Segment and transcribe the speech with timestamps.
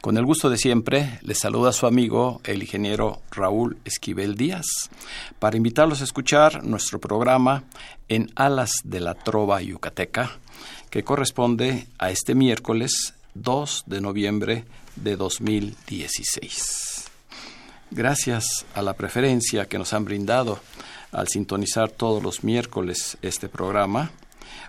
[0.00, 4.66] Con el gusto de siempre, les saluda su amigo, el ingeniero Raúl Esquivel Díaz,
[5.40, 7.64] para invitarlos a escuchar nuestro programa
[8.08, 10.38] En Alas de la Trova Yucateca,
[10.90, 14.64] que corresponde a este miércoles 2 de noviembre
[14.94, 17.04] de 2016.
[17.90, 20.60] Gracias a la preferencia que nos han brindado
[21.10, 24.12] al sintonizar todos los miércoles este programa,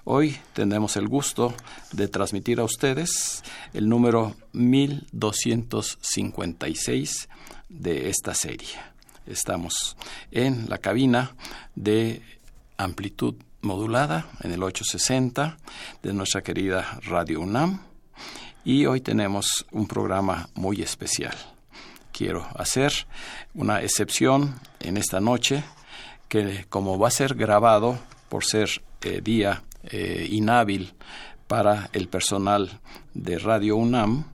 [0.05, 1.53] Hoy tendremos el gusto
[1.92, 7.30] de transmitir a ustedes el número 1256
[7.67, 8.69] de esta serie.
[9.25, 9.97] Estamos
[10.31, 11.36] en la cabina
[11.75, 12.22] de
[12.78, 15.58] amplitud modulada en el 860
[16.02, 17.81] de nuestra querida Radio UNAM
[18.63, 21.36] y hoy tenemos un programa muy especial.
[22.13, 22.94] Quiero hacer
[23.53, 25.63] una excepción en esta noche
[26.30, 30.94] que como va a ser grabado por ser eh, día eh, inhábil
[31.47, 32.80] para el personal
[33.13, 34.25] de Radio UNAM,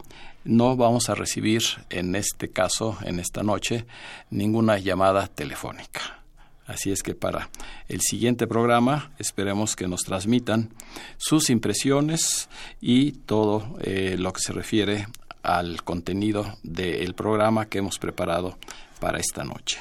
[0.43, 3.85] no vamos a recibir en este caso, en esta noche,
[4.29, 6.19] ninguna llamada telefónica.
[6.67, 7.49] Así es que para
[7.88, 10.69] el siguiente programa esperemos que nos transmitan
[11.17, 12.50] sus impresiones
[12.81, 15.07] y todo eh, lo que se refiere
[15.44, 18.57] al contenido del programa que hemos preparado
[19.00, 19.79] para esta noche.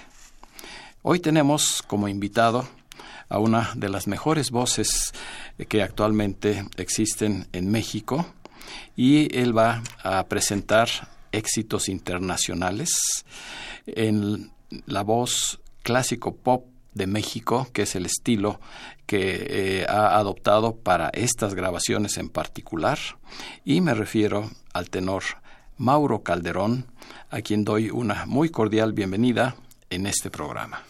[1.02, 2.68] Hoy tenemos como invitado
[3.34, 5.12] a una de las mejores voces
[5.68, 8.26] que actualmente existen en México
[8.94, 10.88] y él va a presentar
[11.32, 13.24] éxitos internacionales
[13.86, 14.52] en
[14.86, 18.60] la voz clásico pop de México, que es el estilo
[19.04, 19.46] que
[19.80, 22.98] eh, ha adoptado para estas grabaciones en particular,
[23.64, 25.24] y me refiero al tenor
[25.76, 26.86] Mauro Calderón,
[27.30, 29.56] a quien doy una muy cordial bienvenida
[29.90, 30.84] en este programa.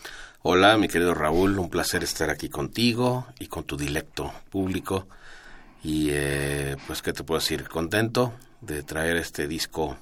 [0.47, 5.09] Hola, mi querido Raúl, un placer estar aquí contigo y con tu dilecto público.
[5.83, 7.67] Y eh, pues, ¿qué te puedo decir?
[7.67, 9.97] Contento de traer este disco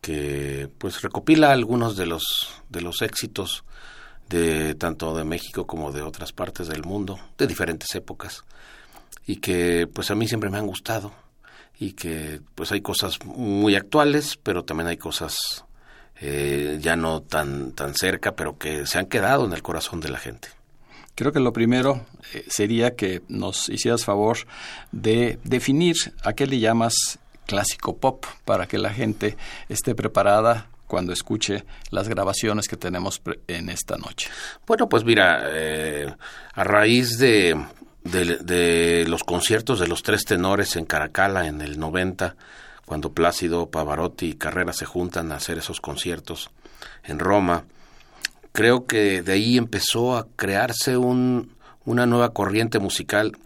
[0.00, 3.62] que pues recopila algunos de los, de los éxitos
[4.28, 8.42] de tanto de México como de otras partes del mundo, de diferentes épocas.
[9.24, 11.12] Y que pues a mí siempre me han gustado.
[11.78, 15.64] Y que pues hay cosas muy actuales, pero también hay cosas
[16.20, 20.10] eh, ya no tan, tan cerca, pero que se han quedado en el corazón de
[20.10, 20.48] la gente.
[21.14, 24.38] Creo que lo primero eh, sería que nos hicieras favor
[24.92, 29.36] de definir a qué le llamas clásico pop para que la gente
[29.68, 34.28] esté preparada cuando escuche las grabaciones que tenemos en esta noche.
[34.66, 36.12] Bueno, pues mira, eh,
[36.54, 37.56] a raíz de,
[38.04, 42.34] de, de, los conciertos de los tres tenores en Caracala en el 90,
[42.90, 46.50] cuando Plácido, Pavarotti y Carrera se juntan a hacer esos conciertos
[47.04, 47.62] en Roma.
[48.50, 51.52] Creo que de ahí empezó a crearse un,
[51.84, 53.38] una nueva corriente musical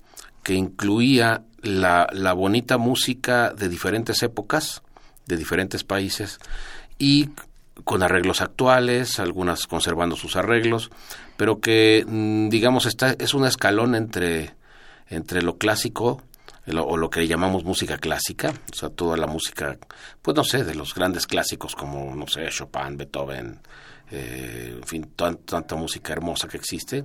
[0.42, 4.80] que incluía la, la bonita música de diferentes épocas,
[5.26, 6.38] de diferentes países,
[6.98, 7.28] y
[7.84, 10.90] con arreglos actuales, algunas conservando sus arreglos,
[11.36, 14.54] pero que mm, digamos está, es un escalón entre,
[15.10, 16.22] entre lo clásico
[16.66, 19.76] o lo que llamamos música clásica, o sea, toda la música,
[20.22, 23.60] pues no sé, de los grandes clásicos como, no sé, Chopin, Beethoven,
[24.10, 27.04] eh, en fin, tanta música hermosa que existe,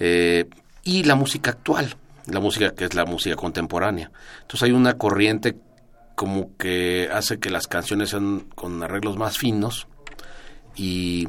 [0.00, 0.48] eh,
[0.82, 1.94] y la música actual,
[2.26, 4.10] la música que es la música contemporánea.
[4.42, 5.56] Entonces hay una corriente
[6.14, 9.86] como que hace que las canciones sean con arreglos más finos,
[10.76, 11.28] y,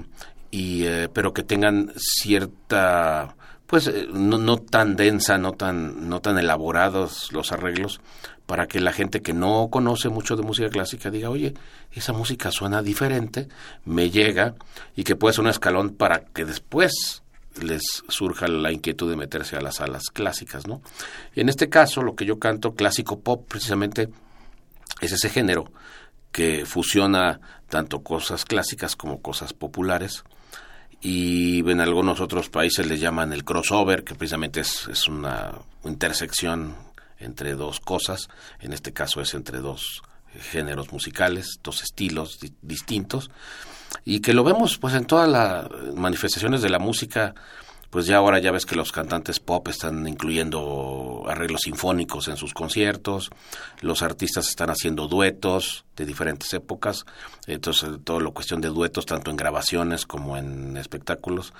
[0.52, 3.36] eh, pero que tengan cierta
[3.68, 8.00] pues eh, no, no, tan densa, no tan, no tan elaborados los arreglos,
[8.46, 11.54] para que la gente que no conoce mucho de música clásica diga, oye,
[11.92, 13.48] esa música suena diferente,
[13.86, 14.56] me llega,
[14.96, 17.24] y que puede ser un escalón para que después
[17.62, 20.82] les surja la inquietud de meterse a las salas clásicas, ¿no?
[21.36, 24.10] En este caso, lo que yo canto, clásico pop, precisamente,
[25.02, 25.72] es ese género
[26.32, 27.40] que fusiona
[27.70, 30.24] tanto cosas clásicas como cosas populares,
[31.02, 35.54] y en algunos otros países le llaman el crossover, que precisamente es, es una
[35.84, 36.76] intersección
[37.20, 40.02] entre dos cosas, en este caso es entre dos
[40.52, 43.30] géneros musicales, dos estilos distintos,
[44.04, 47.34] y que lo vemos pues en todas las manifestaciones de la música,
[47.96, 52.54] pues ya ahora ya ves que los cantantes pop están incluyendo arreglos sinfónicos en sus
[52.54, 53.30] conciertos,
[53.80, 57.06] los artistas están haciendo duetos de diferentes épocas,
[57.48, 61.54] entonces toda la cuestión de duetos tanto en grabaciones como en espectáculos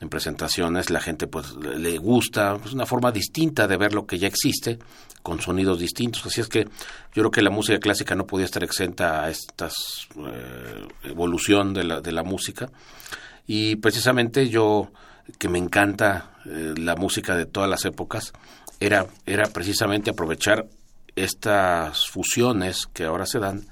[0.00, 4.18] en presentaciones, la gente pues le gusta, es una forma distinta de ver lo que
[4.18, 4.80] ya existe,
[5.22, 6.26] con sonidos distintos.
[6.26, 6.68] Así es que yo
[7.14, 12.00] creo que la música clásica no podía estar exenta a esta eh, evolución de la,
[12.00, 12.72] de la música.
[13.46, 14.90] Y precisamente yo,
[15.38, 18.32] que me encanta eh, la música de todas las épocas,
[18.80, 20.66] era, era precisamente aprovechar
[21.14, 23.62] estas fusiones que ahora se dan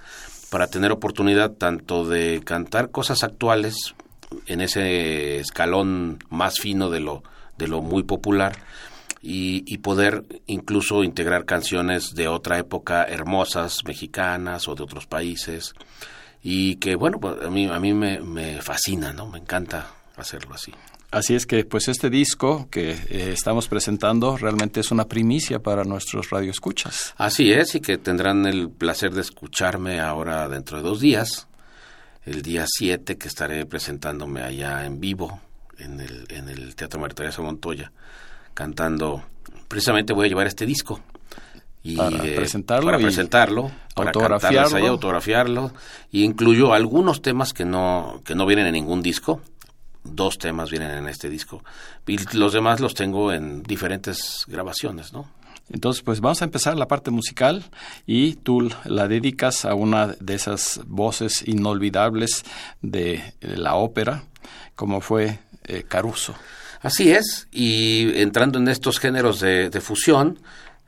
[0.50, 3.94] para tener oportunidad tanto de cantar cosas actuales
[4.46, 7.22] en ese escalón más fino de lo,
[7.58, 8.56] de lo muy popular
[9.26, 15.74] y, poder incluso integrar canciones de otra época hermosas, mexicanas o de otros países
[16.42, 19.26] y que bueno, pues, a mí, a mí me, me fascina, ¿no?
[19.26, 20.72] Me encanta hacerlo así.
[21.10, 25.84] Así es que, pues este disco que eh, estamos presentando realmente es una primicia para
[25.84, 27.14] nuestros radioescuchas.
[27.16, 31.46] Así es, y que tendrán el placer de escucharme ahora dentro de dos días
[32.26, 35.40] el día 7 que estaré presentándome allá en vivo
[35.78, 37.92] en el, en el Teatro María Teresa Montoya,
[38.54, 39.22] cantando.
[39.68, 41.00] Precisamente voy a llevar este disco.
[41.82, 44.76] Y, para presentarlo, para presentarlo, para autografiarlo.
[44.78, 45.72] Ahí, autografiarlo,
[46.10, 49.42] y incluyo algunos temas que no que no vienen en ningún disco,
[50.04, 51.64] dos temas vienen en este disco
[52.06, 55.28] y los demás los tengo en diferentes grabaciones, ¿no?
[55.70, 57.64] Entonces, pues vamos a empezar la parte musical
[58.06, 62.44] y tú la dedicas a una de esas voces inolvidables
[62.82, 64.24] de la ópera,
[64.74, 66.34] como fue eh, Caruso.
[66.82, 70.38] Así es, y entrando en estos géneros de, fusión,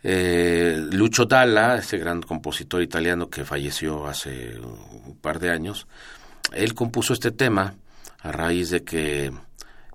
[0.03, 5.87] eh, Lucio Dalla, ese gran compositor italiano que falleció hace un par de años,
[6.53, 7.75] él compuso este tema
[8.27, 9.33] a raíz de que eh,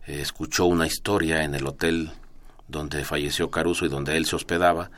[0.07, 2.11] escuchó una historia en el hotel
[2.67, 4.89] donde falleció Caruso y donde él se hospedaba,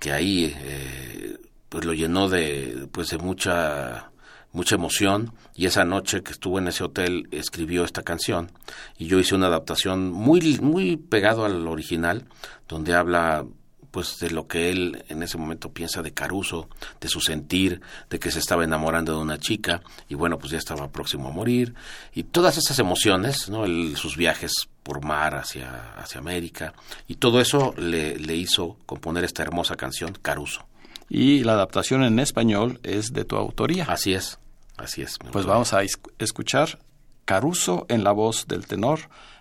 [0.00, 1.38] que ahí eh,
[1.68, 4.10] pues lo llenó de pues de mucha
[4.52, 5.32] mucha emoción.
[5.54, 8.50] Y esa noche que estuvo en ese hotel escribió esta canción.
[8.96, 12.26] Y yo hice una adaptación muy muy pegado al original
[12.66, 13.46] donde habla
[13.90, 16.68] pues de lo que él en ese momento piensa de Caruso,
[17.00, 17.80] de su sentir,
[18.10, 21.32] de que se estaba enamorando de una chica y bueno, pues ya estaba próximo a
[21.32, 21.74] morir
[22.14, 23.66] y todas esas emociones, ¿no?
[23.96, 24.52] sus viajes
[24.82, 26.74] por mar hacia, hacia América
[27.06, 30.66] y todo eso le, le hizo componer esta hermosa canción Caruso.
[31.08, 33.84] Y la adaptación en español es de tu autoría.
[33.84, 34.38] Así es,
[34.76, 35.18] así es.
[35.32, 35.80] Pues vamos a
[36.18, 36.78] escuchar
[37.24, 39.00] Caruso en la voz del tenor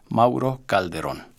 [0.10, 1.37] Mauro Calderón.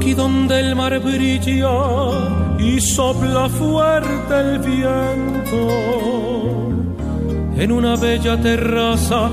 [0.00, 1.68] Aquí donde el mar brilla
[2.58, 5.68] y sopla fuerte el viento,
[7.54, 9.28] en una bella terraza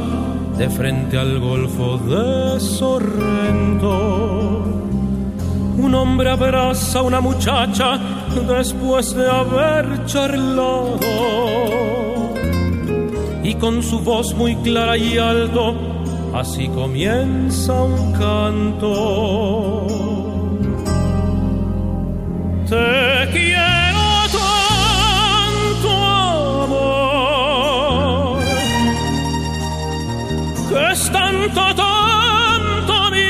[0.57, 3.93] de frente al golfo de Sorrento.
[5.77, 7.97] Un hombre abraza a una muchacha
[8.45, 10.99] después de haber charlado
[13.41, 15.75] y con su voz muy clara y alto
[16.33, 19.87] así comienza un canto.
[22.69, 25.93] Te quiero tanto
[31.09, 33.27] tanto, tanto mi.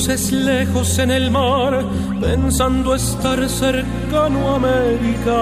[0.00, 1.84] Luces lejos en el mar,
[2.18, 5.40] pensando estar cercano a América.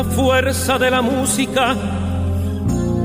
[0.00, 1.76] La fuerza de la música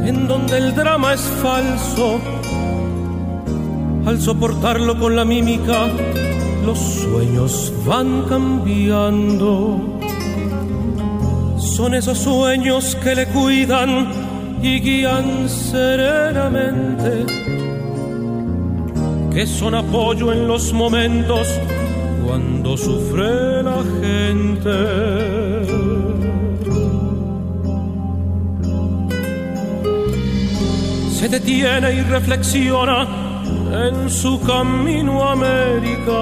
[0.06, 2.22] en donde el drama es falso
[4.06, 5.88] al soportarlo con la mímica,
[6.66, 10.00] los sueños van cambiando.
[11.58, 14.08] Son esos sueños que le cuidan
[14.64, 17.26] y guían serenamente,
[19.34, 21.46] que son apoyo en los momentos
[22.26, 25.46] cuando sufre la gente.
[31.26, 33.08] Se detiene y reflexiona
[33.88, 36.22] en su camino a América.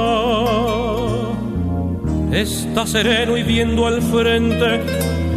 [2.31, 4.79] Está sereno y viendo al frente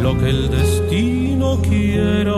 [0.01, 2.31] lo que el destino quiera.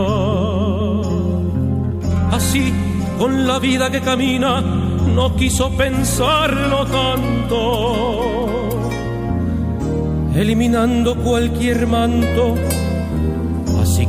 [2.32, 2.72] Así,
[3.16, 7.94] con la vida que camina, no quiso pensarlo tanto.
[10.34, 12.56] Eliminando cualquier manto,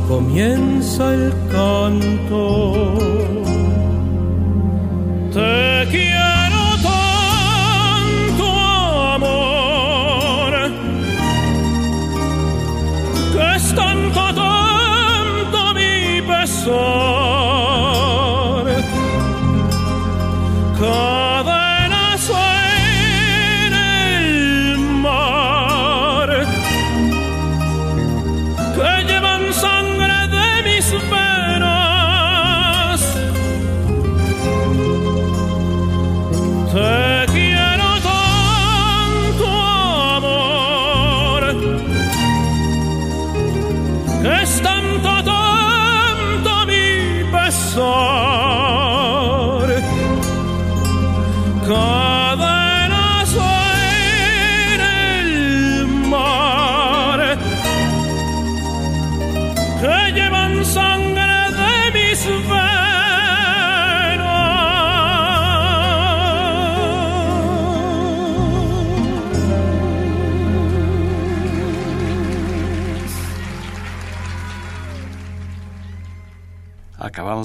[0.08, 2.94] comienza el canto.
[5.32, 8.46] Te quiero tanto,
[9.16, 10.52] amor,
[13.32, 17.22] que es tanto, tanto mi pesar.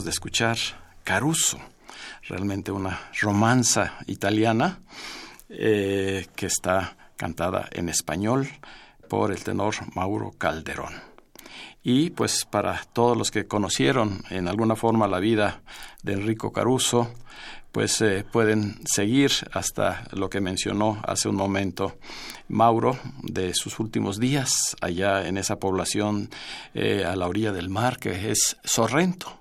[0.03, 0.55] De escuchar
[1.03, 1.57] Caruso,
[2.29, 4.79] realmente una romanza italiana
[5.49, 8.47] eh, que está cantada en español
[9.09, 10.93] por el tenor Mauro Calderón.
[11.81, 15.61] Y pues para todos los que conocieron en alguna forma la vida
[16.03, 17.11] de Enrico Caruso,
[17.71, 21.97] pues eh, pueden seguir hasta lo que mencionó hace un momento
[22.47, 26.29] Mauro de sus últimos días allá en esa población
[26.73, 29.39] eh, a la orilla del mar que es Sorrento.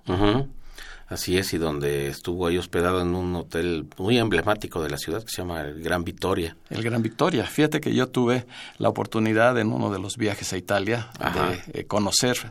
[1.09, 5.23] Así es, y donde estuvo ahí hospedado en un hotel muy emblemático de la ciudad
[5.23, 6.57] que se llama el Gran Victoria.
[6.69, 7.45] El Gran Victoria.
[7.45, 8.47] Fíjate que yo tuve
[8.79, 12.51] la oportunidad en uno de los viajes a Italia de eh, conocer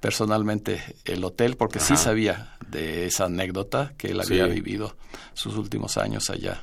[0.00, 4.96] personalmente el hotel porque sí sabía de esa anécdota que él había vivido
[5.32, 6.62] sus últimos años allá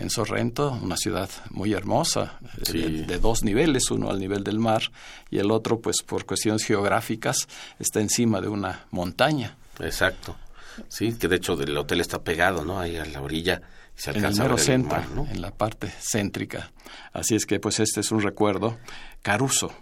[0.00, 2.38] en Sorrento, una ciudad muy hermosa,
[2.72, 4.82] eh, de, dos niveles, uno al nivel del mar
[5.30, 9.56] y el otro, pues por cuestiones geográficas, está encima de una montaña.
[9.78, 10.36] Exacto.
[10.88, 12.80] Sí, que de hecho el hotel está pegado, ¿no?
[12.80, 13.62] Ahí a la orilla.
[13.94, 16.72] se alcanza en el centro, en la parte céntrica.
[17.12, 18.78] Así es que, pues, este es un recuerdo.
[19.22, 19.72] Caruso,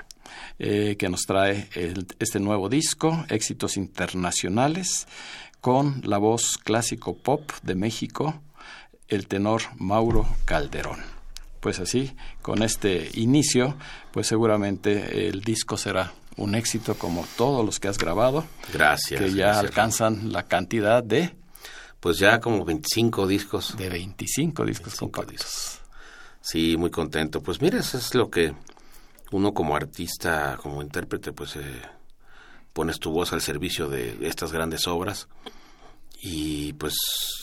[0.58, 1.68] eh, que nos trae
[2.18, 5.06] este nuevo disco, Éxitos Internacionales,
[5.60, 8.42] con la voz clásico pop de México,
[9.08, 11.00] el tenor Mauro Calderón.
[11.60, 13.76] Pues así, con este inicio,
[14.12, 18.44] pues seguramente el disco será un éxito como todos los que has grabado.
[18.72, 19.20] Gracias.
[19.20, 21.36] Que ya alcanzan la cantidad de...
[22.00, 23.76] Pues ya como 25 discos.
[23.76, 25.80] De 25 discos compactos.
[26.40, 27.42] Sí, muy contento.
[27.42, 28.54] Pues mira, eso es lo que
[29.32, 31.82] uno como artista, como intérprete, pues eh,
[32.72, 35.28] pones tu voz al servicio de estas grandes obras
[36.20, 36.94] y pues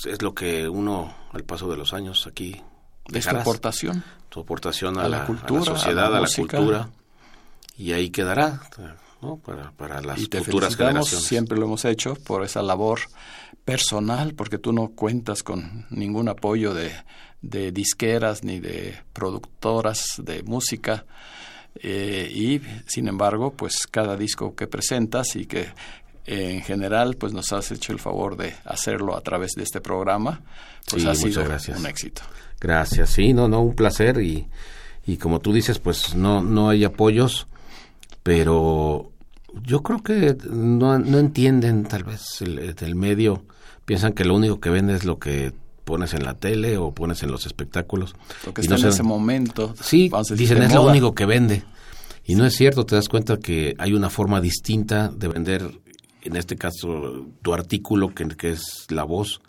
[0.05, 2.61] es lo que uno al paso de los años aquí
[3.13, 6.89] es tu aportación tu aportación a, la, cultura, a la sociedad a la, cultura
[7.77, 8.61] y ahí quedará
[9.21, 9.37] ¿no?
[9.37, 11.25] para, para las y te futuras generaciones.
[11.27, 12.99] Siempre lo hemos hecho por esa labor
[13.63, 16.91] personal, porque tú no cuentas con ningún apoyo de,
[17.41, 21.05] de disqueras ni de productoras de música.
[21.75, 25.67] Eh, y sin embargo, pues cada disco que presentas y que
[26.27, 30.41] en general, pues nos has hecho el favor de hacerlo a través de este programa.
[30.89, 31.79] Pues Sí, ha sido gracias.
[31.79, 32.21] un éxito.
[32.59, 34.47] Gracias, sí, no, no, un placer y,
[35.05, 37.47] y como tú dices, pues no, no hay apoyos,
[38.25, 39.11] pero
[39.63, 43.45] yo creo que no, no entienden tal vez el, el medio,
[43.85, 45.53] piensan que lo único que vende es lo que
[45.83, 48.15] pones en la tele o pones en los espectáculos.
[48.43, 49.75] Lo que está no en se- ese momento.
[49.79, 50.91] Sí, dicen es lo moda".
[50.93, 51.63] único que vende.
[52.25, 55.69] Y no es cierto, te das cuenta que hay una forma distinta de vender,
[56.23, 59.39] en este caso, tu artículo, que, que es la voz.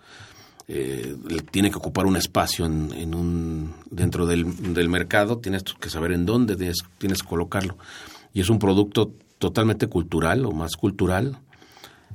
[0.69, 1.17] eh,
[1.51, 6.13] tiene que ocupar un espacio en, en un dentro del, del mercado, tienes que saber
[6.13, 7.79] en dónde tienes, tienes que colocarlo.
[8.37, 11.39] Y es un producto totalmente cultural o más cultural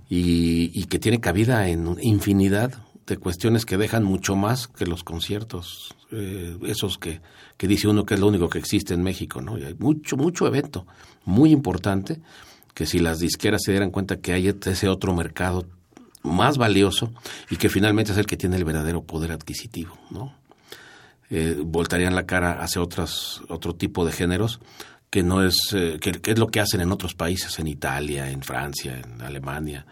[0.08, 2.74] y, que tiene cabida en infinidad
[3.08, 7.22] de cuestiones que dejan mucho más que los conciertos, eh, esos que,
[7.58, 9.58] que dice uno que es lo único que existe en México, ¿no?
[9.58, 10.86] Y hay mucho, mucho evento
[11.26, 12.22] muy importante
[12.76, 15.66] que si las disqueras se dieran cuenta que hay ese otro mercado
[16.22, 17.12] más valioso
[17.50, 20.36] y que finalmente es el que tiene el verdadero poder adquisitivo, ¿no?
[21.32, 24.60] Eh, voltarían la cara hacia otras, otro tipo de géneros
[25.12, 28.32] que no es, eh, que, que es lo que hacen en otros países, en Italia,
[28.32, 29.86] en Francia, en Alemania,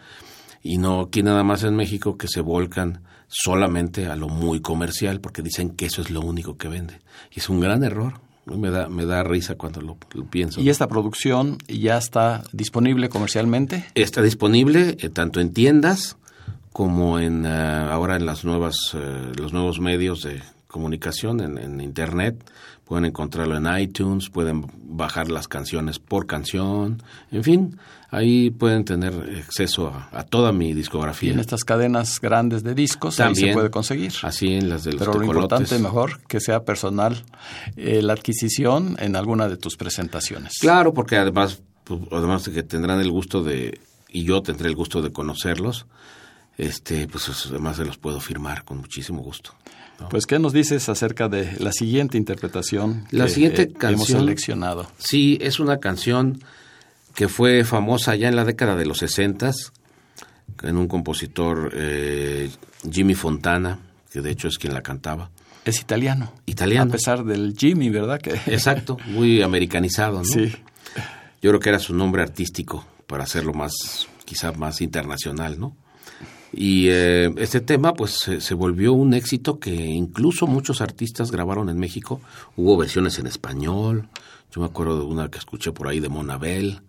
[0.63, 5.21] y no aquí nada más en México que se volcan solamente a lo muy comercial
[5.21, 6.99] porque dicen que eso es lo único que vende.
[7.31, 8.21] Y es un gran error.
[8.45, 10.59] Me da, me da risa cuando lo, lo pienso.
[10.59, 13.85] ¿Y esta producción ya está disponible comercialmente?
[13.93, 16.17] Está disponible eh, tanto en tiendas
[16.73, 21.81] como en eh, ahora en las nuevas eh, los nuevos medios de comunicación en, en
[21.81, 22.49] internet
[22.85, 27.79] pueden encontrarlo en iTunes pueden bajar las canciones por canción en fin
[28.11, 29.13] ahí pueden tener
[29.45, 33.41] acceso a, a toda mi Y discografía en estas cadenas grandes de discos ahí se
[33.41, 33.53] También.
[33.55, 34.13] puede conseguir.
[34.23, 37.23] así en las de los Pero lo importante mejor que sea personal
[37.75, 40.53] eh, la adquisición en alguna de tus presentaciones.
[40.59, 43.79] Claro, porque además, pues, además de que tendrán el gusto de,
[44.09, 45.85] y yo tendré el gusto de conocerlos,
[46.57, 49.51] este, pues además se los puedo firmar con muchísimo gusto.
[50.09, 54.87] Pues, ¿qué nos dices acerca de la siguiente interpretación La que siguiente eh, hemos seleccionado?
[54.97, 56.43] Sí, es una canción
[57.15, 59.73] que fue famosa ya en la década de los sesentas,
[60.63, 62.49] en un compositor eh,
[62.89, 63.79] Jimmy Fontana,
[64.11, 65.29] que de hecho es quien la cantaba.
[65.65, 66.33] Es italiano.
[66.45, 66.89] Italiano.
[66.89, 68.21] A pesar del Jimmy, ¿verdad?
[68.21, 70.23] Que, Exacto, muy americanizado, ¿no?
[70.23, 70.53] Sí.
[71.41, 73.73] Yo creo que era su nombre artístico para hacerlo más,
[74.25, 75.75] quizá más internacional, ¿no?
[76.51, 81.69] Y eh, este tema, pues, se, se volvió un éxito que incluso muchos artistas grabaron
[81.69, 82.21] en México.
[82.55, 84.07] Hubo versiones en español.
[84.51, 86.81] Yo me acuerdo de una que escuché por ahí de Monabel.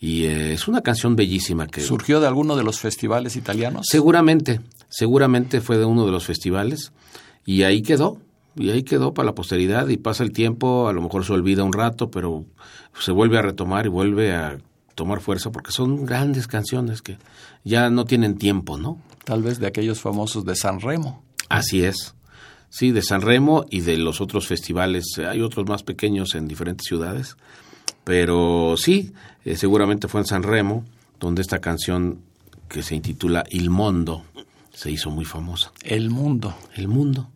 [0.00, 3.86] Y eh, es una canción bellísima que ¿Surgió de alguno de los festivales italianos?
[3.88, 6.92] seguramente, seguramente fue de uno de los festivales
[7.46, 8.18] y ahí quedó.
[8.56, 11.64] Y ahí quedó para la posteridad y pasa el tiempo, a lo mejor se olvida
[11.64, 12.44] un rato, pero
[13.00, 14.58] se vuelve a retomar y vuelve a
[14.94, 17.18] tomar fuerza porque son grandes canciones que
[17.64, 19.00] ya no tienen tiempo, ¿no?
[19.24, 21.22] Tal vez de aquellos famosos de San Remo.
[21.48, 22.14] Así es.
[22.68, 25.04] Sí, de San Remo y de los otros festivales.
[25.18, 27.36] Hay otros más pequeños en diferentes ciudades.
[28.02, 29.12] Pero sí,
[29.44, 30.84] eh, seguramente fue en San Remo
[31.20, 32.20] donde esta canción
[32.68, 34.24] que se intitula Il Mondo
[34.72, 35.72] se hizo muy famosa.
[35.82, 36.54] El mundo.
[36.74, 37.30] El mundo.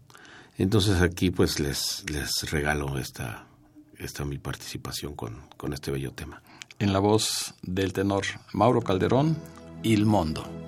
[0.56, 3.46] Entonces aquí pues les, les regalo esta,
[3.96, 6.42] esta mi participación con, con este bello tema.
[6.80, 9.36] En la voz del tenor Mauro Calderón,
[9.82, 10.67] Il Mondo.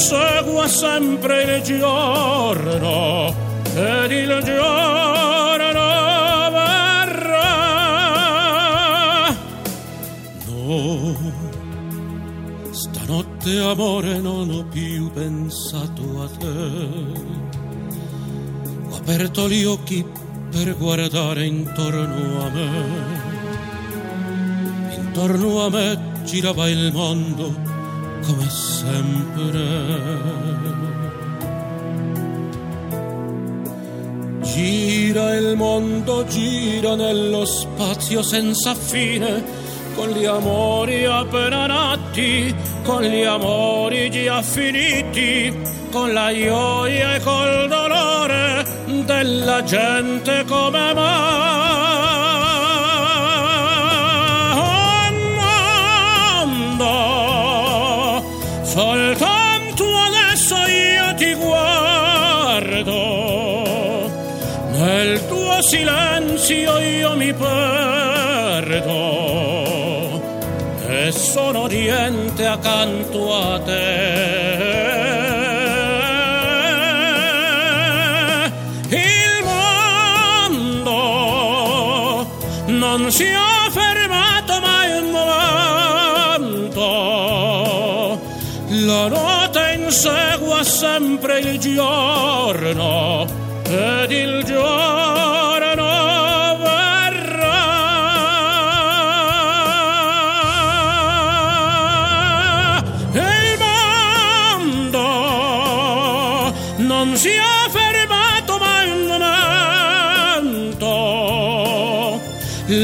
[0.00, 3.34] Insegua sempre il giorno
[3.74, 5.82] ed il giorno
[6.50, 7.58] verrà.
[10.46, 11.16] No,
[12.70, 16.46] stanotte amore non ho più pensato a te.
[18.88, 20.02] Ho aperto gli occhi
[20.50, 22.70] per guardare intorno a me.
[24.96, 27.69] Intorno a me girava il mondo
[28.30, 29.68] come sempre.
[34.42, 39.42] Gira il mondo, gira nello spazio senza fine,
[39.94, 45.56] con gli amori appena nati, con gli amori già finiti,
[45.90, 48.64] con la gioia e col dolore
[49.04, 52.19] della gente come mai.
[65.70, 68.90] Silenzio io mi perdo
[70.88, 74.88] e sono niente accanto a te.
[78.88, 79.44] Il
[80.50, 80.90] mondo
[82.66, 86.88] non si è fermato mai un momento.
[88.86, 93.24] La notte insegua sempre il giorno
[93.68, 95.49] ed il giorno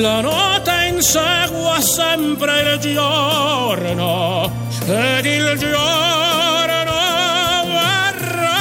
[0.07, 4.49] La notte insegua sempre il giorno
[4.87, 6.95] ed il giorno
[7.75, 8.53] verrà.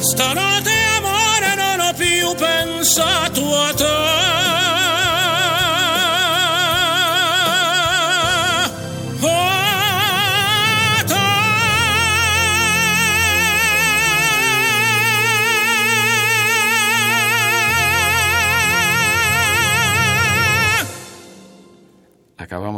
[0.00, 4.19] Stanotte amore non ho più pensato a te.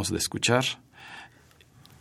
[0.09, 0.63] De escuchar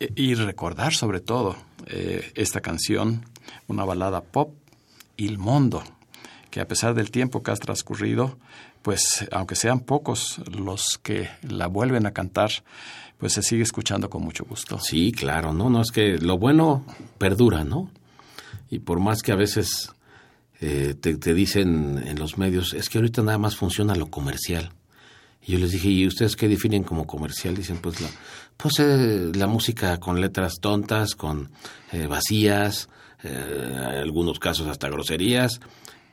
[0.00, 3.24] e- y recordar sobre todo eh, esta canción,
[3.68, 4.54] una balada pop,
[5.16, 5.82] Il Mondo,
[6.50, 8.38] que a pesar del tiempo que ha transcurrido,
[8.82, 12.50] pues aunque sean pocos los que la vuelven a cantar,
[13.18, 14.78] pues se sigue escuchando con mucho gusto.
[14.80, 16.84] Sí, claro, no, no es que lo bueno
[17.18, 17.90] perdura, ¿no?
[18.68, 19.92] Y por más que a veces
[20.60, 24.72] eh, te, te dicen en los medios, es que ahorita nada más funciona lo comercial.
[25.44, 27.56] Y yo les dije, ¿y ustedes qué definen como comercial?
[27.56, 28.08] Dicen, pues la,
[28.56, 31.50] pues, eh, la música con letras tontas, con
[31.92, 32.88] eh, vacías,
[33.24, 35.60] eh, en algunos casos hasta groserías.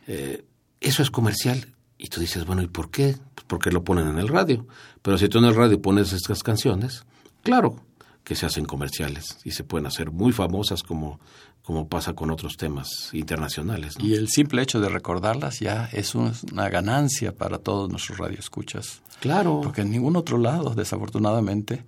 [0.08, 0.46] Eh,
[0.80, 1.76] eso es comercial.
[1.98, 3.18] Y tú dices, bueno, ¿y por qué?
[3.36, 4.68] Pues porque lo ponen en el radio.
[5.02, 7.06] Pero si tú en el radio pones estas canciones,
[7.44, 7.84] claro
[8.24, 11.20] que se hacen comerciales y se pueden hacer muy famosas como,
[11.69, 13.99] como pasa con otros temas internacionales.
[13.99, 14.03] ¿no?
[14.03, 19.03] Y el simple hecho de recordarlas ya es un- una ganancia para todos nuestros radioescuchas.
[19.19, 19.62] Claro.
[19.63, 21.84] Porque en ningún otro lado, desafortunadamente,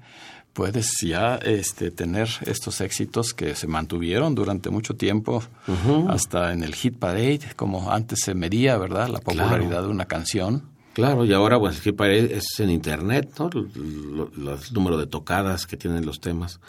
[0.54, 5.42] puedes ya este, tener estos éxitos que se mantuvieron durante mucho tiempo,
[6.10, 9.08] hasta en el hit parade, como antes se medía, ¿verdad?
[9.08, 10.70] La popularidad de una canción.
[10.94, 13.50] Claro, y ahora pues que pare- es en internet, ¿no?
[13.52, 16.60] Lo- lo- el número de tocadas que tienen los temas.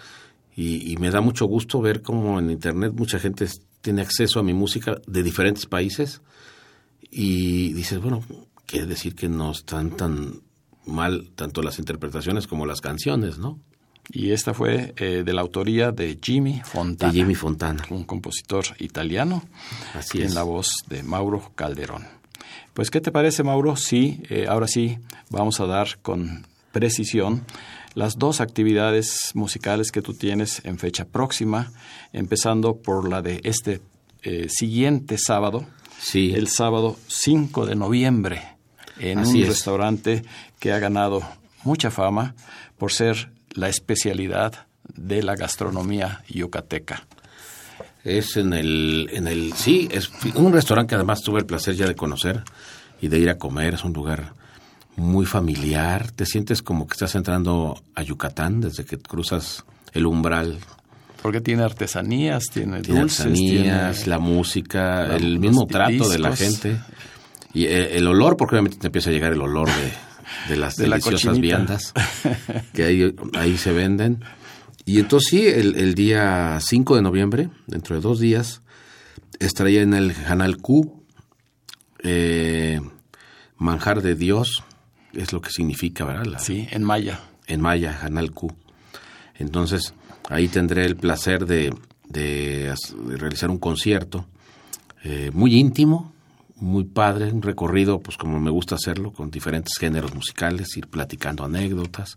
[0.54, 3.46] Y, y me da mucho gusto ver cómo en internet mucha gente
[3.80, 6.20] tiene acceso a mi música de diferentes países.
[7.10, 8.22] Y dices, bueno,
[8.66, 10.40] quiere decir que no están tan
[10.86, 13.60] mal tanto las interpretaciones como las canciones, ¿no?
[14.10, 17.12] Y esta fue eh, de la autoría de Jimmy Fontana.
[17.12, 17.84] De Jimmy Fontana.
[17.90, 19.44] Un compositor italiano.
[19.94, 20.34] Así en es.
[20.34, 22.06] la voz de Mauro Calderón.
[22.74, 23.76] Pues, ¿qué te parece, Mauro?
[23.76, 24.98] Sí, eh, ahora sí,
[25.30, 27.44] vamos a dar con precisión
[27.94, 31.72] las dos actividades musicales que tú tienes en fecha próxima,
[32.12, 33.80] empezando por la de este
[34.22, 35.66] eh, siguiente sábado,
[36.00, 36.32] Sí.
[36.34, 38.42] el sábado 5 de noviembre,
[38.98, 39.48] en Así un es.
[39.48, 40.24] restaurante
[40.58, 41.22] que ha ganado
[41.64, 42.34] mucha fama
[42.76, 47.06] por ser la especialidad de la gastronomía yucateca.
[48.04, 51.86] Es en el, en el, sí, es un restaurante que además tuve el placer ya
[51.86, 52.42] de conocer
[53.00, 53.74] y de ir a comer.
[53.74, 54.32] Es un lugar
[54.96, 56.10] muy familiar.
[56.10, 60.58] Te sientes como que estás entrando a Yucatán desde que cruzas el umbral.
[61.22, 66.18] Porque tiene artesanías, tiene, Tiene dulces, artesanías, tiene la música, la- el mismo trato de
[66.18, 66.80] la gente.
[67.54, 69.92] Y eh, el olor, porque obviamente te empieza a llegar el olor de,
[70.48, 71.92] de las De la deliciosas viandas
[72.74, 74.24] que ahí, ahí se venden.
[74.84, 78.62] Y entonces sí, el, el día 5 de noviembre, dentro de dos días,
[79.38, 81.04] estaría en el canal Q,
[82.02, 82.80] eh,
[83.58, 84.64] Manjar de Dios,
[85.12, 86.26] es lo que significa, ¿verdad?
[86.26, 87.20] La- Sí, en maya.
[87.46, 88.52] en Maya, Canal Q.
[89.38, 89.94] Entonces,
[90.28, 91.74] ahí tendré el placer de,
[92.08, 92.74] de
[93.16, 94.26] realizar un concierto
[95.04, 96.12] eh, muy íntimo,
[96.56, 101.44] muy padre, un recorrido, pues como me gusta hacerlo, con diferentes géneros musicales, ir platicando
[101.44, 102.16] anécdotas.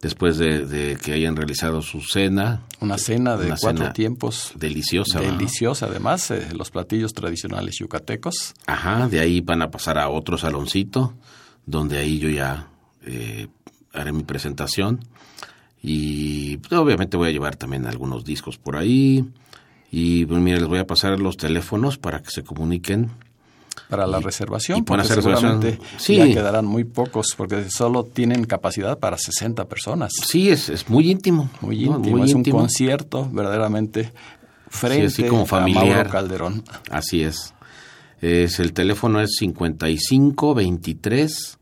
[0.00, 4.50] Después de, de que hayan realizado su cena, Una cena de Una cuatro cena tiempos.
[4.56, 5.20] deliciosa.
[5.20, 8.54] Deliciosa, además, eh, los platillos tradicionales yucatecos.
[8.66, 11.14] Ajá, de ahí van a pasar a otro saloncito,
[11.66, 12.68] donde ahí yo ya
[13.04, 13.48] eh,
[13.92, 15.00] haré mi presentación.
[15.82, 19.24] Y pues, obviamente voy a llevar también algunos discos por ahí.
[19.90, 23.10] Y pues, mire, les voy a pasar los teléfonos para que se comuniquen.
[23.88, 25.60] Para la reservación, y porque reservación.
[25.60, 26.16] seguramente Sí.
[26.16, 30.12] ya quedarán muy pocos, porque solo tienen capacidad para 60 personas.
[30.24, 31.50] Sí, es, es muy íntimo.
[31.60, 31.96] Muy ¿no?
[31.96, 34.12] íntimo, es un concierto verdaderamente
[34.68, 35.84] frente así como a familiar.
[35.96, 36.64] Mauro Calderón.
[36.90, 37.54] Así es.
[38.22, 41.58] Es el teléfono es 55 23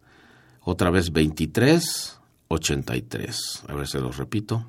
[0.61, 3.63] otra vez 23 83.
[3.67, 4.67] A ver se los repito.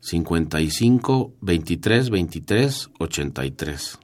[0.00, 3.98] 55 23 23 83.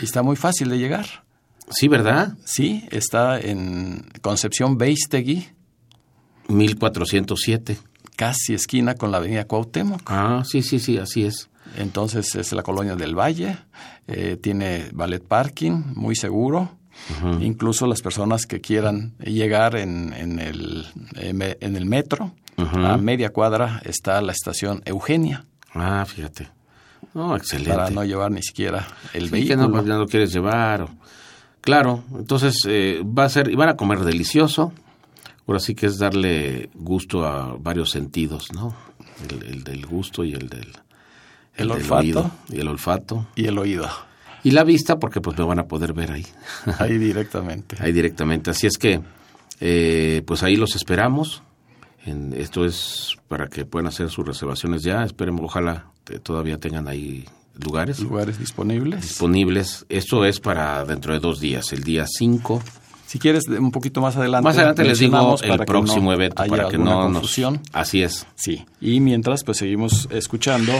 [0.00, 1.24] Y está muy fácil de llegar.
[1.70, 2.36] Sí, ¿verdad?
[2.44, 5.48] Sí, está en Concepción Beistegui,
[6.48, 7.78] 1407.
[8.16, 10.02] casi esquina con la avenida Cuauhtémoc.
[10.06, 11.48] Ah, sí, sí, sí, así es.
[11.76, 13.58] Entonces es la colonia del Valle,
[14.06, 16.70] eh, tiene ballet parking, muy seguro.
[17.42, 23.30] Incluso las personas que quieran llegar en, en el, eh, en el metro, a media
[23.30, 26.48] cuadra está la estación Eugenia, Ah, fíjate.
[27.12, 27.70] No, excelente.
[27.70, 29.82] para no llevar ni siquiera el Sí, que vehículo.
[29.82, 30.82] no, lo quieres llevar.
[30.82, 30.90] o-
[31.60, 34.72] Claro, entonces eh, va a ser, y van a comer delicioso.
[35.46, 38.74] Ahora sí que es darle gusto a varios sentidos, ¿no?
[39.28, 40.72] El, el del gusto y el del,
[41.56, 42.00] El olfato.
[42.00, 43.26] oído y el olfato.
[43.36, 43.88] Y el oído,
[44.44, 46.26] Y la vista, porque pues me van a poder ver ahí,
[46.78, 47.76] ahí directamente.
[47.80, 48.50] ahí directamente.
[48.50, 49.00] Así es que,
[49.60, 51.42] eh, pues ahí los esperamos.
[52.04, 55.02] En- esto es para que puedan hacer sus reservaciones ya.
[55.04, 57.24] Esperemos, ojalá eh, todavía tengan ahí
[57.58, 57.98] lugares.
[58.00, 59.00] Lugares disponibles.
[59.02, 59.86] disponibles.
[59.88, 62.62] Esto es para dentro de dos días, el día 5.
[63.06, 64.44] Si quieres, un poquito más adelante.
[64.44, 67.54] Más adelante les digo el para que próximo no evento, para que no confusión.
[67.54, 67.62] nos...
[67.72, 68.26] Así es.
[68.34, 70.72] Sí, y mientras pues seguimos escuchando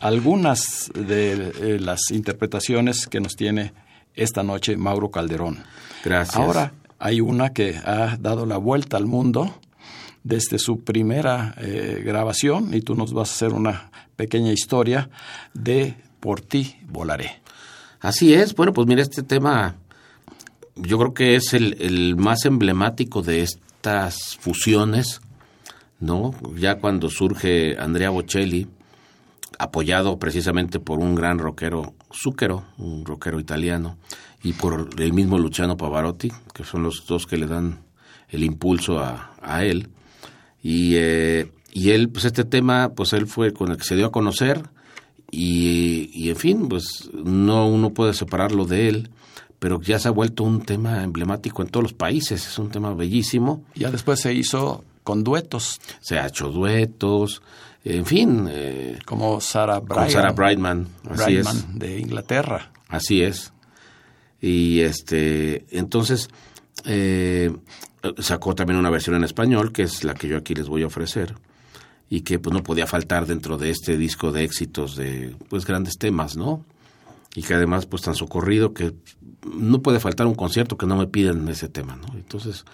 [0.00, 3.72] algunas de eh, las interpretaciones que nos tiene
[4.14, 5.58] esta noche Mauro Calderón.
[6.04, 6.36] Gracias.
[6.36, 9.54] Ahora hay una que ha dado la vuelta al mundo
[10.24, 15.08] desde su primera eh, grabación y tú nos vas a hacer una pequeña historia
[15.54, 17.40] de Por ti volaré.
[18.00, 18.54] Así es.
[18.54, 19.76] Bueno, pues mira, este tema
[20.76, 25.20] yo creo que es el, el más emblemático de estas fusiones,
[25.98, 26.32] ¿no?
[26.56, 28.66] Ya cuando surge Andrea Bocelli,
[29.60, 33.98] apoyado precisamente por un gran rockero, Zucchero, un rockero italiano,
[34.42, 37.80] y por el mismo Luciano Pavarotti, que son los dos que le dan
[38.30, 39.90] el impulso a, a él.
[40.62, 44.06] Y, eh, y él, pues este tema, pues él fue con el que se dio
[44.06, 44.70] a conocer
[45.30, 49.10] y, y en fin, pues no uno puede separarlo de él,
[49.58, 52.94] pero ya se ha vuelto un tema emblemático en todos los países, es un tema
[52.94, 57.42] bellísimo, Ya después se hizo con duetos se ha hecho duetos,
[57.84, 61.44] en fin, eh, como Sarah con Sarah Brightman, así es.
[61.44, 62.70] Brightman de Inglaterra.
[62.88, 63.52] Así es.
[64.40, 66.28] Y este, entonces,
[66.84, 67.54] eh,
[68.18, 70.86] sacó también una versión en español, que es la que yo aquí les voy a
[70.86, 71.34] ofrecer,
[72.08, 75.96] y que pues no podía faltar dentro de este disco de éxitos de pues grandes
[75.98, 76.64] temas, ¿no?
[77.34, 78.94] Y que además pues tan socorrido que
[79.54, 82.14] no puede faltar un concierto que no me piden ese tema, ¿no?
[82.14, 82.64] Entonces,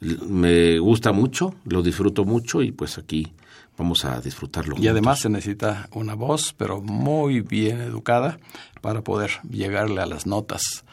[0.00, 3.32] me gusta mucho, lo disfruto mucho y pues aquí
[3.80, 4.76] vamos a disfrutarlo.
[4.78, 8.38] Y además se necesita una voz, pero muy bien educada,
[8.82, 10.84] para poder llegarle a las notas.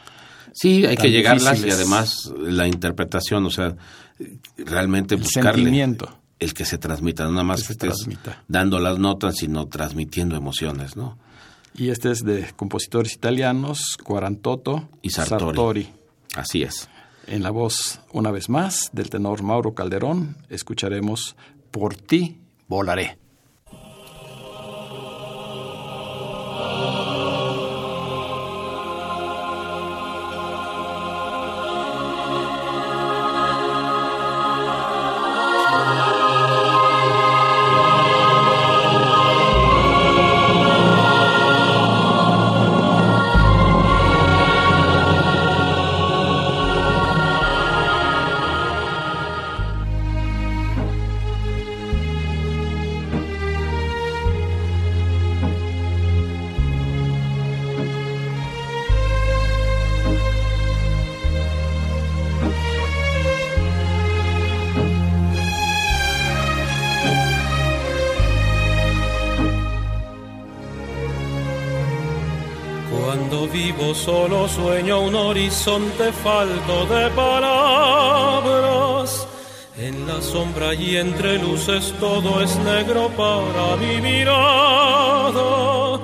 [0.53, 3.75] Sí, hay que llegarlas y además la interpretación, o sea,
[4.57, 6.17] realmente El buscarle sentimiento.
[6.39, 8.43] el que se transmita, no nada más Que estés transmita.
[8.47, 11.17] dando las notas, sino transmitiendo emociones, ¿no?
[11.75, 15.89] Y este es de compositores italianos, Quarantotto Y Sartori.
[16.35, 16.89] Así es.
[17.27, 21.35] En la voz, una vez más, del tenor Mauro Calderón, escucharemos
[21.69, 23.17] Por ti volaré.
[75.67, 78.47] Horizonte falto de palabras.
[79.77, 85.99] En la sombra y entre luces todo es negro para mi mirada.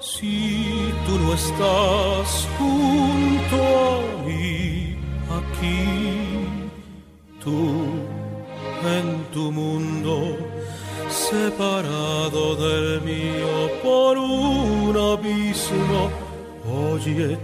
[0.00, 4.96] Si tú no estás junto a mí,
[5.40, 6.46] aquí,
[7.42, 7.58] tú
[8.98, 10.36] en tu mundo
[11.08, 16.10] separado del mío por un abismo.
[16.92, 17.38] Oye,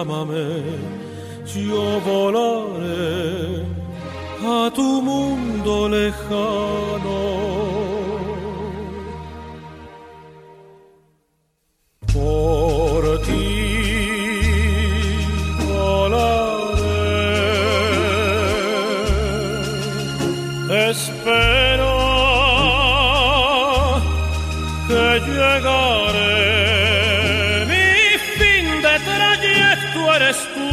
[0.00, 0.62] llámame,
[1.44, 3.64] yo volaré
[4.42, 6.99] a tu mundo lejano.
[30.14, 30.70] Eres tú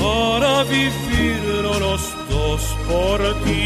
[0.00, 3.61] para vivirlo los dos por ti.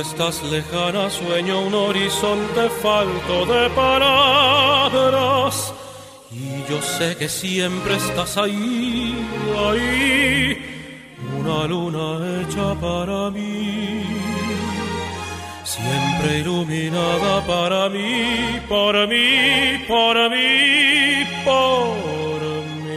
[0.00, 5.54] Estás lejana sueño un horizonte falto de palabras.
[6.32, 9.14] Y yo sé que siempre estás ahí,
[9.68, 10.56] ahí,
[11.38, 14.04] una luna hecha para mí,
[15.64, 22.42] siempre iluminada para mí, por mí, por mí, por
[22.86, 22.96] mí,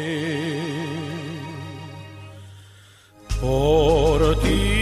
[3.41, 4.72] por ti.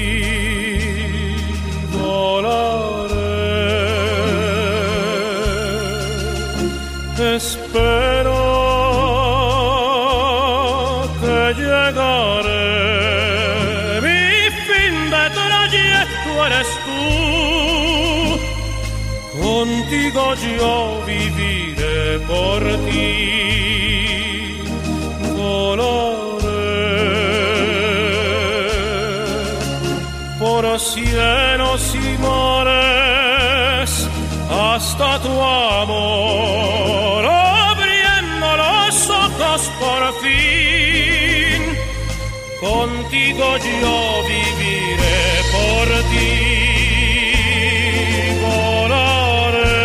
[7.73, 8.35] Espero
[11.21, 12.67] que llegaré.
[14.01, 14.23] Mi
[14.67, 17.01] fin de trayecto eres tú.
[19.41, 20.73] Contigo yo
[21.07, 23.15] viviré por ti.
[25.37, 26.71] Volaré
[30.39, 33.91] por cielos y mares
[34.51, 36.20] hasta tu amor,
[43.59, 46.31] Yo viviré por ti.
[48.41, 49.75] Volaré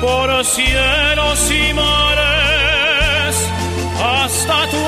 [0.00, 3.36] por cielos y mares
[4.02, 4.80] hasta tu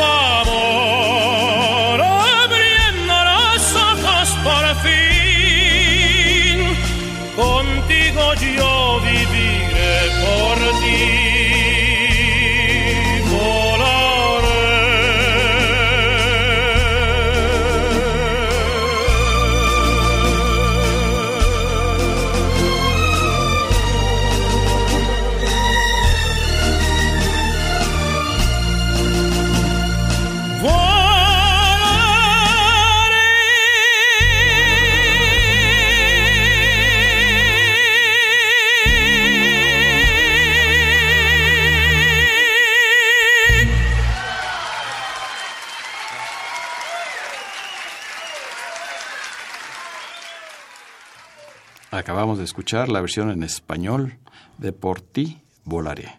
[52.28, 54.18] Acabamos de escuchar la versión en español
[54.58, 56.18] de Por ti volaré.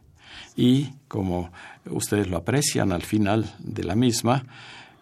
[0.55, 1.51] Y como
[1.85, 4.43] ustedes lo aprecian al final de la misma,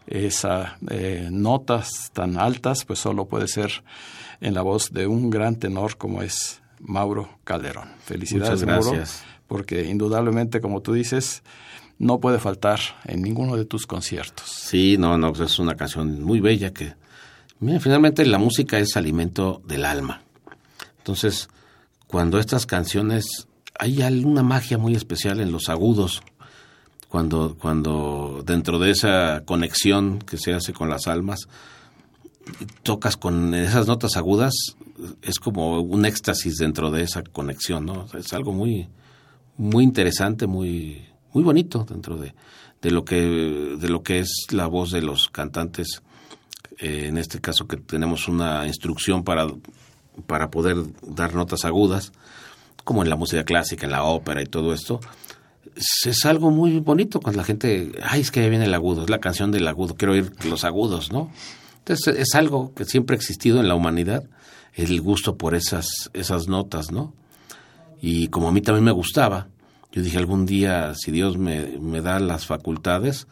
[0.06, 3.86] esas eh, notas tan altas pues solo puede ser
[4.42, 7.88] en la voz de un gran tenor como es Mauro Calderón.
[8.04, 9.24] Felicidades, Mauro, gracias.
[9.48, 11.42] porque indudablemente, como tú dices,
[12.00, 14.50] no puede faltar en ninguno de tus conciertos.
[14.50, 16.96] Sí, no, no, pues es una canción muy bella que...
[17.62, 20.27] Mira, finalmente la música es alimento del alma.
[21.08, 21.48] Entonces,
[22.06, 23.48] cuando estas canciones,
[23.80, 26.22] hay una magia muy especial en los agudos,
[27.08, 31.48] cuando, cuando dentro de esa conexión que se hace con las almas,
[32.84, 34.54] tocas con esas notas agudas,
[35.22, 38.06] es como un éxtasis dentro de esa conexión, ¿no?
[38.14, 38.90] Es algo muy,
[39.56, 42.36] muy interesante, muy, muy bonito dentro de,
[42.82, 43.22] de lo que,
[43.80, 46.02] de lo que es la voz de los cantantes.
[46.80, 49.48] Eh, en este caso que tenemos una instrucción para
[50.26, 52.12] para poder dar notas agudas,
[52.84, 55.00] como en la música clásica, en la ópera y todo esto,
[55.76, 59.10] es algo muy bonito cuando la gente, ay, es que ya viene el agudo, es
[59.10, 61.32] la canción del agudo, quiero oír los agudos, ¿no?
[61.80, 64.24] Entonces es algo que siempre ha existido en la humanidad,
[64.74, 67.14] el gusto por esas, esas notas, ¿no?
[68.02, 69.48] Y como a mí también me gustaba,
[69.92, 73.28] yo dije algún día, si Dios me, me da las facultades,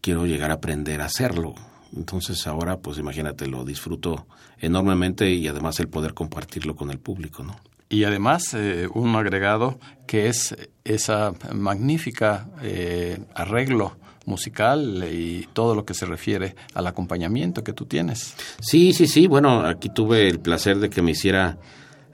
[0.00, 1.54] quiero llegar a aprender a hacerlo.
[1.96, 4.26] Entonces ahora, pues imagínate, lo disfruto
[4.58, 7.56] enormemente y además el poder compartirlo con el público, ¿no?
[7.88, 15.84] Y además, eh, un agregado que es esa magnífica eh, arreglo musical y todo lo
[15.84, 18.34] que se refiere al acompañamiento que tú tienes.
[18.60, 19.26] Sí, sí, sí.
[19.26, 21.58] Bueno, aquí tuve el placer de que me hiciera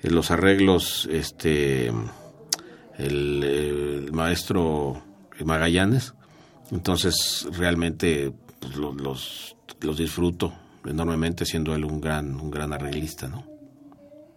[0.02, 1.92] eh, los arreglos este
[2.98, 5.02] el, maestro
[5.44, 6.14] Magallanes.
[6.72, 10.52] Entonces, realmente pues, los, los disfruto
[10.84, 13.44] enormemente siendo él un gran un gran arreglista, ¿no?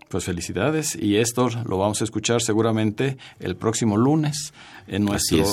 [0.09, 4.53] Pues felicidades y esto lo vamos a escuchar seguramente el próximo lunes
[4.87, 5.45] en nuestro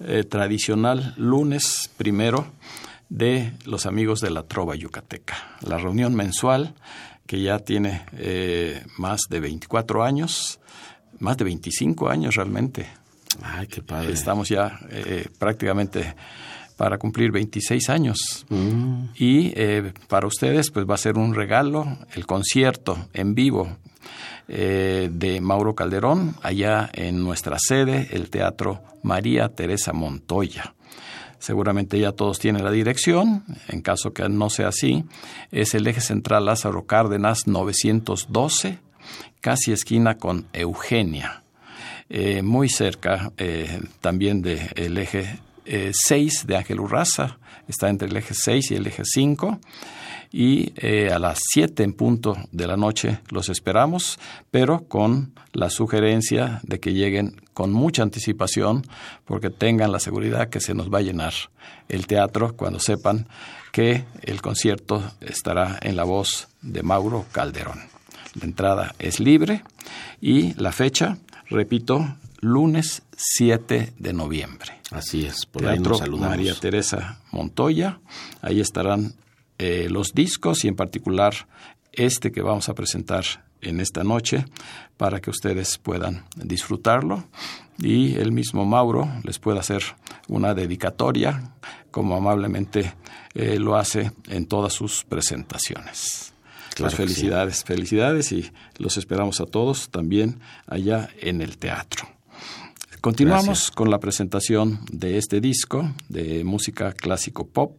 [0.00, 2.46] eh, tradicional lunes primero
[3.08, 6.74] de los amigos de la Trova Yucateca, la reunión mensual
[7.26, 10.60] que ya tiene eh, más de 24 años,
[11.18, 12.86] más de 25 años realmente.
[13.42, 14.12] Ay, qué padre.
[14.12, 16.14] Estamos ya eh, prácticamente
[16.76, 18.46] para cumplir 26 años.
[18.48, 19.04] Mm.
[19.16, 19.52] Y
[20.08, 23.68] para ustedes, pues va a ser un regalo el concierto en vivo
[24.48, 30.74] eh, de Mauro Calderón, allá en nuestra sede, el Teatro María Teresa Montoya.
[31.40, 35.04] Seguramente ya todos tienen la dirección, en caso que no sea así,
[35.50, 38.78] es el eje central Lázaro Cárdenas 912,
[39.40, 41.42] casi esquina con Eugenia,
[42.08, 45.40] eh, muy cerca eh, también del eje
[45.92, 47.38] 6 de Ángel Urraza,
[47.68, 49.60] está entre el eje 6 y el eje 5
[50.32, 54.18] y eh, a las 7 en punto de la noche los esperamos,
[54.50, 58.82] pero con la sugerencia de que lleguen con mucha anticipación
[59.24, 61.32] porque tengan la seguridad que se nos va a llenar
[61.88, 63.28] el teatro cuando sepan
[63.72, 67.80] que el concierto estará en la voz de Mauro Calderón.
[68.34, 69.62] La entrada es libre
[70.20, 74.80] y la fecha, repito, lunes 7 de noviembre.
[74.90, 77.98] Así es, por Teatro ahí María Teresa Montoya.
[78.42, 79.14] Ahí estarán
[79.58, 81.34] eh, los discos y en particular
[81.92, 83.24] este que vamos a presentar
[83.62, 84.44] en esta noche
[84.96, 87.24] para que ustedes puedan disfrutarlo
[87.78, 89.82] y el mismo Mauro les pueda hacer
[90.28, 91.52] una dedicatoria
[91.90, 92.94] como amablemente
[93.34, 96.32] eh, lo hace en todas sus presentaciones.
[96.78, 102.15] Las felicidades, felicidades y los esperamos a todos también allá en el teatro.
[103.00, 107.74] Continuamos con la presentación de este disco de música clásico pop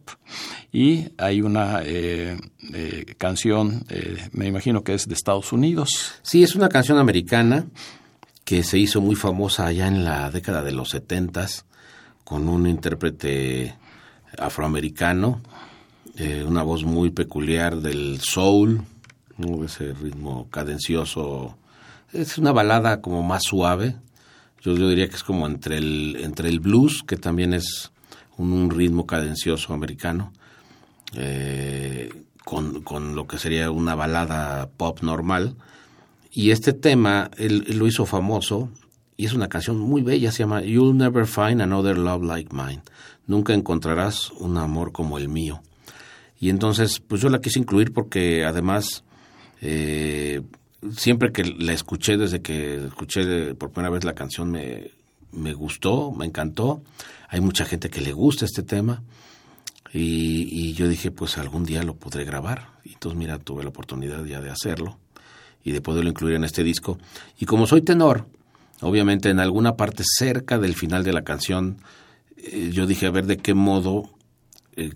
[0.72, 2.38] y hay una eh,
[2.72, 6.14] eh, canción, eh, me imagino que es de Estados Unidos.
[6.22, 7.66] Sí, es una canción americana
[8.44, 11.66] que se hizo muy famosa allá en la década de los setentas
[12.24, 13.74] con un intérprete
[14.38, 15.40] afroamericano,
[16.46, 18.82] una voz muy peculiar del soul,
[19.64, 21.56] ese ritmo cadencioso.
[22.12, 23.96] Es una balada como más suave
[24.76, 27.92] yo, diría que es como entre el, entre el blues, que también es
[28.36, 30.32] un, ritmo cadencioso americano,
[31.14, 32.10] eh,
[32.44, 35.56] con, con, lo que sería una balada pop normal.
[36.32, 38.70] Y este tema él, lo hizo famoso
[39.16, 42.82] y es una canción muy bella, se llama You'll Never Find Another Love Like Mine.
[43.26, 45.60] Nunca encontrarás un amor como el mío.
[46.38, 49.02] Y entonces, pues yo la quise incluir porque además
[49.60, 50.42] eh,
[50.96, 54.90] siempre que la escuché, desde que escuché por primera vez la canción, me,
[55.32, 56.82] me gustó, me encantó.
[57.28, 59.02] Hay mucha gente que le gusta este tema.
[59.92, 62.68] Y, yo dije, pues algún día lo podré grabar.
[62.84, 64.98] Y entonces, mira, tuve la oportunidad ya de hacerlo
[65.64, 66.98] y de poderlo incluir en este disco.
[67.38, 68.26] Y como soy tenor,
[68.80, 71.78] obviamente en alguna parte cerca del final de la canción,
[72.36, 74.10] eh, yo dije, a ver de qué modo
[74.76, 74.92] eh,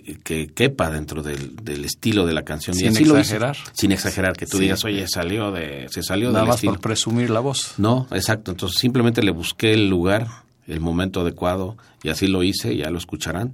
[0.00, 2.74] que, que, entre dentro del quepa del, estilo de la canción.
[2.76, 3.56] Sin exagerar.
[3.72, 7.40] sin exagerar, que tú digas, oye, salió de, se salió Nada más por presumir la
[7.40, 7.74] voz.
[7.78, 8.50] No, exacto.
[8.50, 10.28] Entonces simplemente le busqué el lugar,
[10.66, 13.52] el momento adecuado, y así lo hice, ya lo escucharán.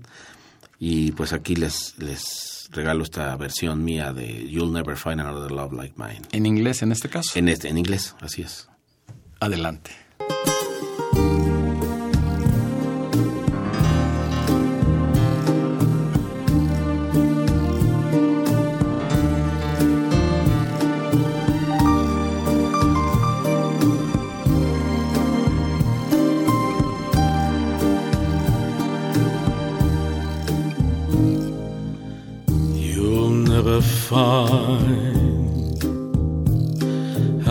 [0.79, 5.73] Y pues aquí les, les regalo esta versión mía de You'll Never Find Another Love
[5.73, 6.23] Like Mine.
[6.33, 7.31] ¿En inglés en este caso?
[7.35, 8.69] En, este, en inglés, así es.
[9.41, 9.91] Adelante.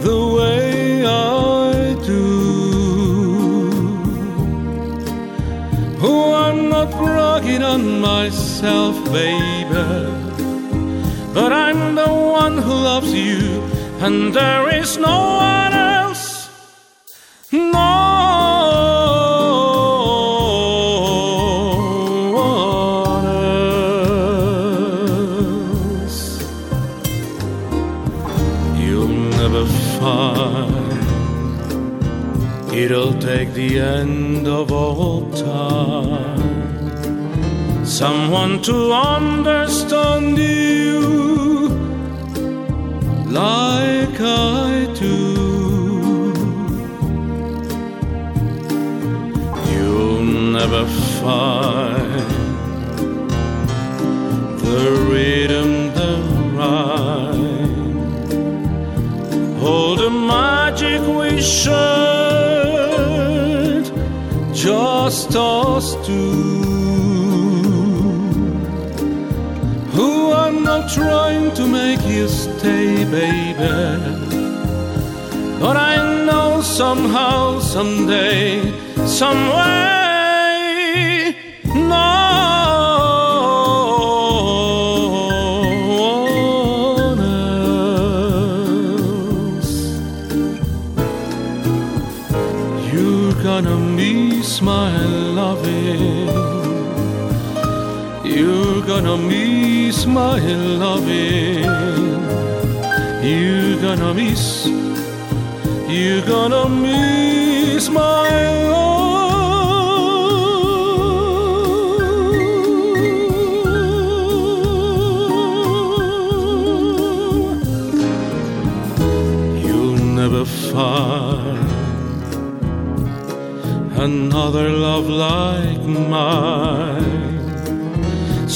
[0.00, 2.24] the way I do.
[6.02, 9.86] Who I'm not bragging on myself, baby,
[11.34, 13.62] but I'm the one who loves you,
[14.00, 15.69] and there is no one
[34.60, 36.38] of all time.
[37.84, 41.00] Someone to understand you
[43.40, 45.16] like I do.
[49.72, 50.24] You'll
[50.58, 50.84] never
[51.22, 52.28] find
[54.66, 56.12] the rhythm, the
[56.58, 57.98] rhyme,
[59.64, 62.09] all the magic we shared,
[65.32, 66.32] two.
[69.96, 74.00] Who I'm not trying to make you stay, baby.
[75.60, 78.72] But I know somehow, someday,
[79.06, 79.40] some
[99.28, 101.64] miss my loving.
[103.22, 104.66] You're gonna miss.
[105.88, 108.49] You're gonna miss my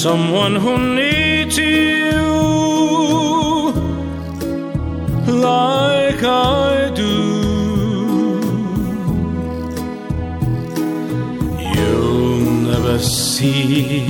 [0.09, 2.21] Someone who needs you
[5.25, 7.15] like I do.
[11.75, 14.05] You'll never see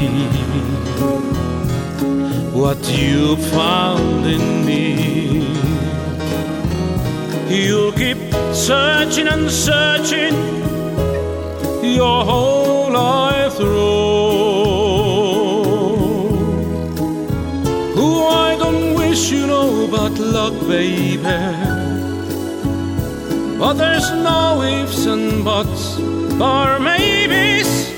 [2.51, 5.47] what you found in me.
[7.47, 8.17] You'll keep
[8.53, 10.35] searching and searching
[11.81, 12.54] your whole
[20.67, 21.23] baby.
[23.57, 25.97] But there's no ifs and buts
[26.39, 27.91] or maybes,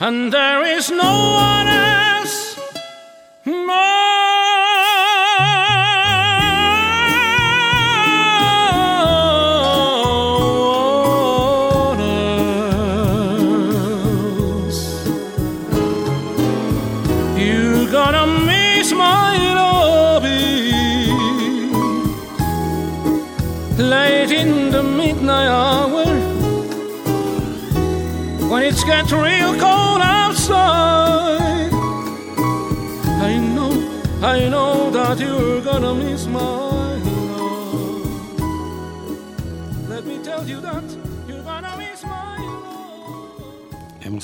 [0.00, 1.12] and there is no
[1.48, 2.15] one else.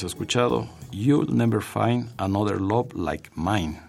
[0.03, 3.81] Hemos escuchado You'll Never Find Another Love Like Mine.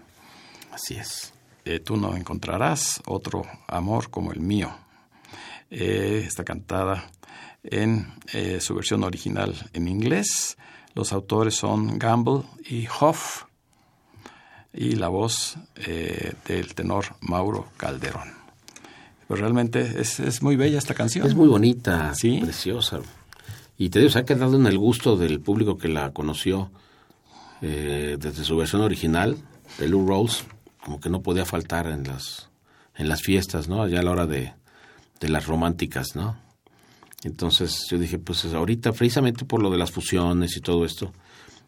[0.70, 1.32] Así es.
[1.64, 4.70] Eh, tú no encontrarás otro amor como el mío.
[5.72, 7.10] Eh, está cantada
[7.64, 10.56] en eh, su versión original en inglés.
[10.94, 13.46] Los autores son Gamble y Hoff.
[14.72, 18.34] Y la voz eh, del tenor Mauro Calderón.
[19.26, 21.26] Pero realmente es, es muy bella esta canción.
[21.26, 22.38] Es muy bonita, Sí.
[22.40, 23.00] preciosa.
[23.76, 26.70] Y te digo, se ha quedado en el gusto del público que la conoció
[27.62, 29.36] eh, desde su versión original,
[29.78, 30.44] de Lou Rose,
[30.84, 32.50] como que no podía faltar en las,
[32.96, 33.82] en las fiestas, ¿no?
[33.82, 34.52] Allá a la hora de,
[35.20, 36.36] de las románticas, ¿no?
[37.24, 41.12] Entonces yo dije, pues ahorita, precisamente por lo de las fusiones y todo esto,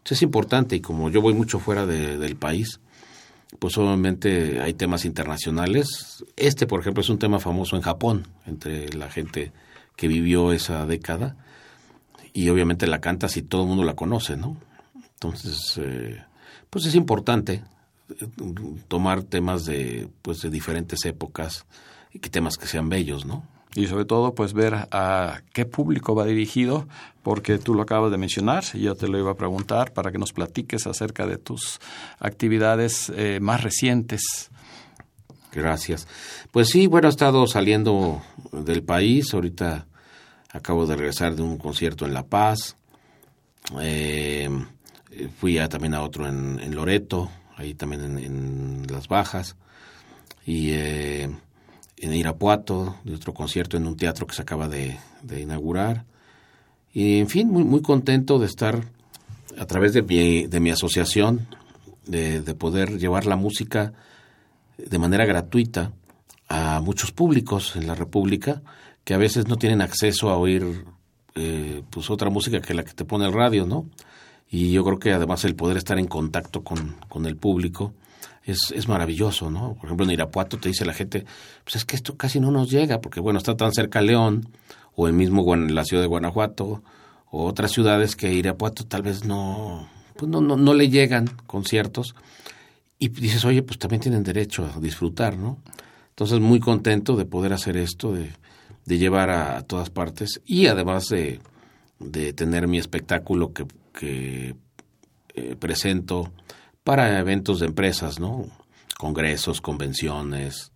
[0.03, 2.79] pues es importante y como yo voy mucho fuera de- del país,
[3.59, 6.23] pues obviamente hay temas internacionales.
[6.35, 9.51] Este, por ejemplo, es un tema famoso en Japón, entre la gente
[9.95, 11.35] que vivió esa década.
[12.37, 14.57] Y obviamente la canta si todo el mundo la conoce, ¿no?
[15.15, 16.23] Entonces, eh,
[16.69, 17.63] pues es importante
[18.11, 18.27] eh,
[18.87, 21.65] tomar temas de, pues, de diferentes épocas
[22.13, 23.43] y que temas que sean bellos, ¿no?
[23.75, 26.87] y sobre todo pues ver a qué público va dirigido,
[27.21, 30.17] porque tú lo acabas de mencionar y yo te lo iba a preguntar para que
[30.17, 31.79] nos platiques acerca de tus
[32.19, 34.49] actividades eh, más recientes.
[35.51, 36.07] Gracias.
[36.51, 38.21] Pues sí, bueno, he estado saliendo
[38.51, 39.85] del país, ahorita
[40.57, 42.75] acabo de regresar de un concierto en La Paz,
[43.81, 44.49] eh,
[45.39, 49.55] fui también a otro en, Loreto, ahí también en, Las Bajas,
[50.45, 50.71] y...
[50.71, 51.29] Eh,
[51.97, 54.97] en Irapuato, de otro concierto en un teatro que se acaba de,
[55.37, 56.05] inaugurar.
[56.93, 58.85] Y en fin, muy, muy contento de estar
[59.57, 61.47] a través de mi, de mi asociación,
[62.05, 63.93] de, poder llevar la música
[64.77, 65.91] de manera gratuita
[66.47, 68.61] a muchos públicos en la República
[69.07, 70.83] que a veces no tienen acceso a oír
[71.35, 73.85] eh, pues otra música que la que te pone el radio, ¿no?
[74.49, 77.93] Y yo creo que además el poder estar en contacto con, con el público
[78.43, 79.75] es, es maravilloso, ¿no?
[79.75, 81.23] Por ejemplo, en Irapuato te dice la gente,
[81.63, 84.49] pues es que esto casi no nos llega, porque bueno, está tan cerca León,
[84.93, 86.83] o el mismo la ciudad de Guanajuato,
[87.31, 89.87] o otras ciudades que Irapuato tal vez no,
[90.17, 92.13] pues no, no, no le llegan conciertos.
[92.99, 95.59] Y dices, oye, pues también tienen derecho a disfrutar, ¿no?
[96.09, 98.33] Entonces, muy contento de poder hacer esto, de,
[98.87, 101.41] de llevar a, todas partes y además de,
[101.99, 104.55] de tener mi espectáculo que, que
[105.35, 106.31] eh, presento
[106.85, 108.45] para eventos de empresas, ¿no?
[108.97, 110.71] Congresos, convenciones,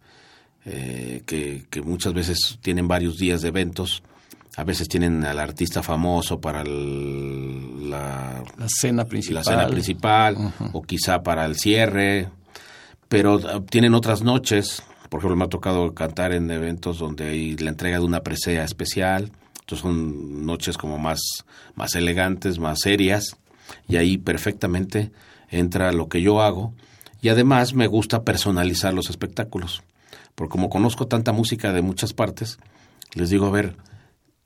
[0.66, 4.04] eh, que, muchas veces tienen varios días de eventos.
[4.58, 10.82] A veces tienen al artista famoso para la, la, cena principal, la cena principal o
[10.82, 12.28] quizá para el cierre,
[13.08, 14.84] pero ah, tienen otras noches.
[15.12, 18.64] Por ejemplo, me ha tocado cantar en eventos donde hay la entrega de una presea
[18.64, 19.34] especial.
[19.60, 21.20] Entonces son noches como más,
[21.76, 23.36] más elegantes, más serias,
[23.90, 25.12] y ahí perfectamente
[25.50, 26.74] entra lo que yo hago
[27.22, 29.84] y además me gusta personalizar los espectáculos.
[30.34, 32.58] Porque como conozco tanta música de muchas partes,
[33.14, 33.76] les digo, a ver,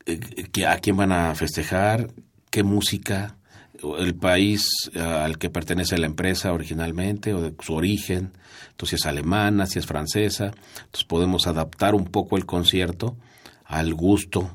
[0.08, 0.20] eh,
[0.68, 2.10] ¿a quién van a festejar?
[2.50, 3.38] ¿Qué música?
[4.00, 8.32] el país eh, al que pertenece la empresa originalmente o de su origen,
[8.76, 13.16] entonces si es alemana, si es francesa, entonces podemos adaptar un poco el concierto
[13.64, 14.52] al gusto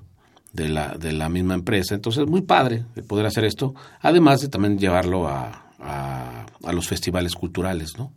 [0.52, 4.48] de la, de la misma empresa, entonces es muy padre poder hacer esto, además de
[4.48, 8.12] también llevarlo a, a, los festivales culturales, ¿no?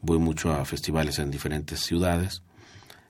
[0.00, 2.42] Voy mucho a festivales en diferentes ciudades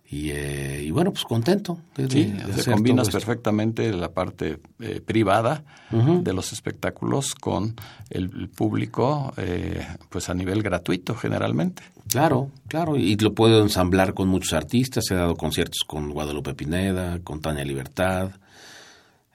[0.08, 1.78] y, eh, bueno, pues contento.
[2.08, 2.32] sí,
[2.64, 7.74] combinas perfectamente la parte eh, privada de los espectáculos con
[8.08, 11.82] el, público, eh, pues a nivel gratuito generalmente.
[12.08, 15.10] Claro, claro, y lo puedo ensamblar con muchos artistas.
[15.10, 18.30] He dado conciertos con Guadalupe Pineda, con Tania Libertad,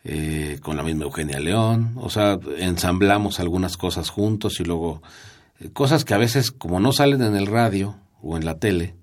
[0.04, 5.04] eh, con la misma Eugenia León, o sea, ensamblamos algunas cosas juntos y luego
[5.60, 8.96] eh, cosas que a veces como no salen en el radio o en la tele,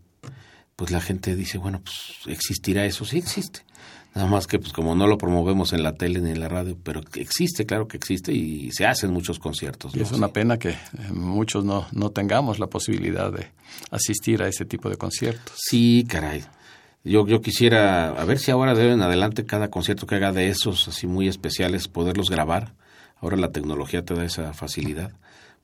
[0.75, 1.97] pues la gente dice, bueno, pues
[2.27, 3.61] existirá eso, sí existe.
[4.19, 6.77] Nada más que pues como no lo promovemos en la tele ni en la radio,
[6.83, 9.95] pero existe, claro que existe y se hacen muchos conciertos.
[9.95, 10.77] Y es una pena que eh,
[11.13, 13.47] muchos no, no tengamos la posibilidad de
[13.93, 15.55] asistir a ese tipo de conciertos.
[15.57, 16.43] Sí, caray.
[17.05, 20.49] Yo, yo quisiera, a ver si ahora de en adelante cada concierto que haga de
[20.49, 22.75] esos así muy especiales, poderlos grabar.
[23.21, 25.13] Ahora la tecnología te da esa facilidad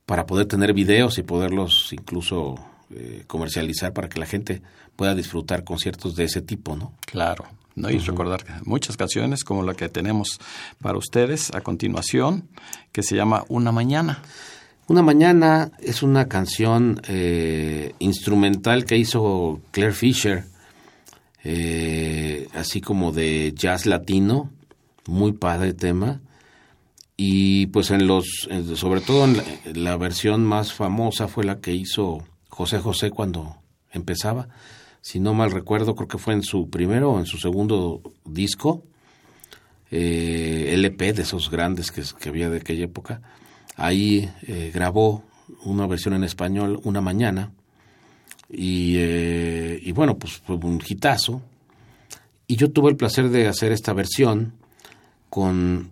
[0.07, 2.55] para poder tener videos y poderlos incluso
[2.95, 4.63] eh, comercializar para que la gente
[4.95, 6.93] pueda disfrutar conciertos de ese tipo, ¿no?
[7.05, 7.47] Claro.
[7.75, 7.91] ¿No?
[7.91, 10.39] Y recordar muchas canciones como la que tenemos
[10.81, 12.49] para ustedes a continuación,
[12.93, 14.23] que se llama Una Mañana.
[14.87, 20.45] Una Mañana es una canción eh, instrumental que hizo Claire Fisher
[21.45, 24.51] eh, así como de jazz latino,
[25.07, 26.21] muy padre tema.
[27.17, 32.25] Y pues en los, sobre todo en la, versión más famosa fue la que hizo
[32.49, 33.59] José José cuando
[33.93, 34.49] empezaba.
[35.05, 38.85] Si no mal recuerdo, creo que fue en su primero o en su segundo disco,
[39.91, 43.21] eh, LP de esos grandes que, había de aquella época.
[43.77, 45.23] Ahí eh, grabó
[45.65, 47.53] una versión en español una mañana
[48.49, 51.43] y, eh, y bueno, pues fue un hitazo.
[52.47, 54.55] Y yo tuve el placer de hacer esta versión
[55.29, 55.91] con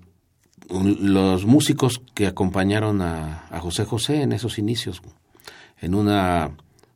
[0.71, 5.03] los músicos que acompañaron a, José José en esos inicios,
[5.83, 6.53] en una,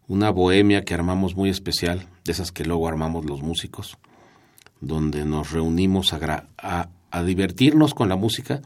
[0.09, 3.99] una bohemia que armamos muy especial, de esas que luego armamos los músicos,
[4.81, 8.61] donde nos reunimos a, a, a divertirnos con la música,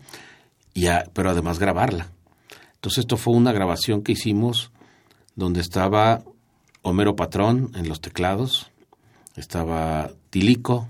[0.74, 2.08] y pero además grabarla.
[2.74, 4.70] Entonces esto fue una grabación que hicimos
[5.34, 6.22] donde estaba
[6.82, 8.70] Homero Patrón en los teclados,
[9.36, 10.88] estaba Tilico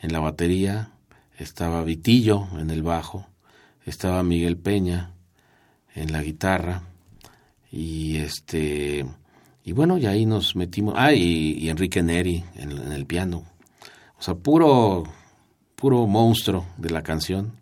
[0.00, 0.90] en la batería,
[1.38, 3.26] estaba Vitillo en el bajo,
[3.84, 5.12] estaba Miguel Peña
[5.94, 6.82] en la guitarra
[7.70, 9.06] y este
[9.64, 13.44] y bueno y ahí nos metimos ah y, Enrique Neri en, en, el piano.
[14.18, 15.04] O sea puro
[15.76, 17.52] puro monstruo de la canción.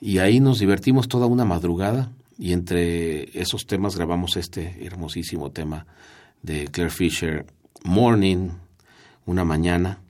[0.00, 5.86] Y ahí nos divertimos toda una madrugada y entre esos temas grabamos este hermosísimo tema
[6.42, 7.46] de Claire Fisher
[7.82, 8.50] Morning
[9.26, 10.00] una mañana.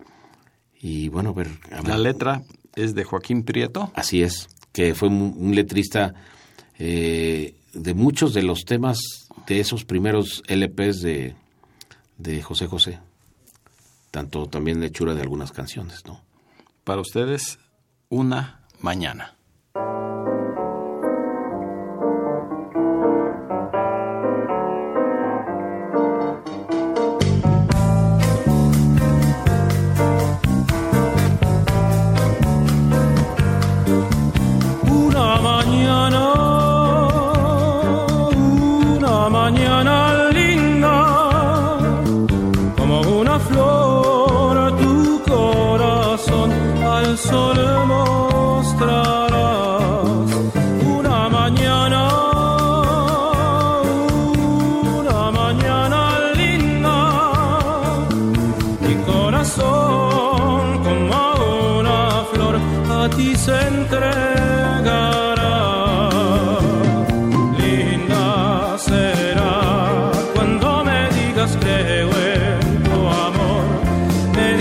[0.81, 1.49] Y bueno ver,
[1.85, 2.43] la letra
[2.75, 3.91] es de Joaquín Prieto.
[3.95, 6.15] Así es que fue un, letrista
[6.79, 11.37] eh, de muchos de los temas de esos primeros LPs de,
[12.19, 13.01] de José José.
[14.11, 16.23] Tanto también de hechura de algunas canciones, ¿no?
[16.85, 17.59] Para ustedes,
[18.09, 19.36] una mañana.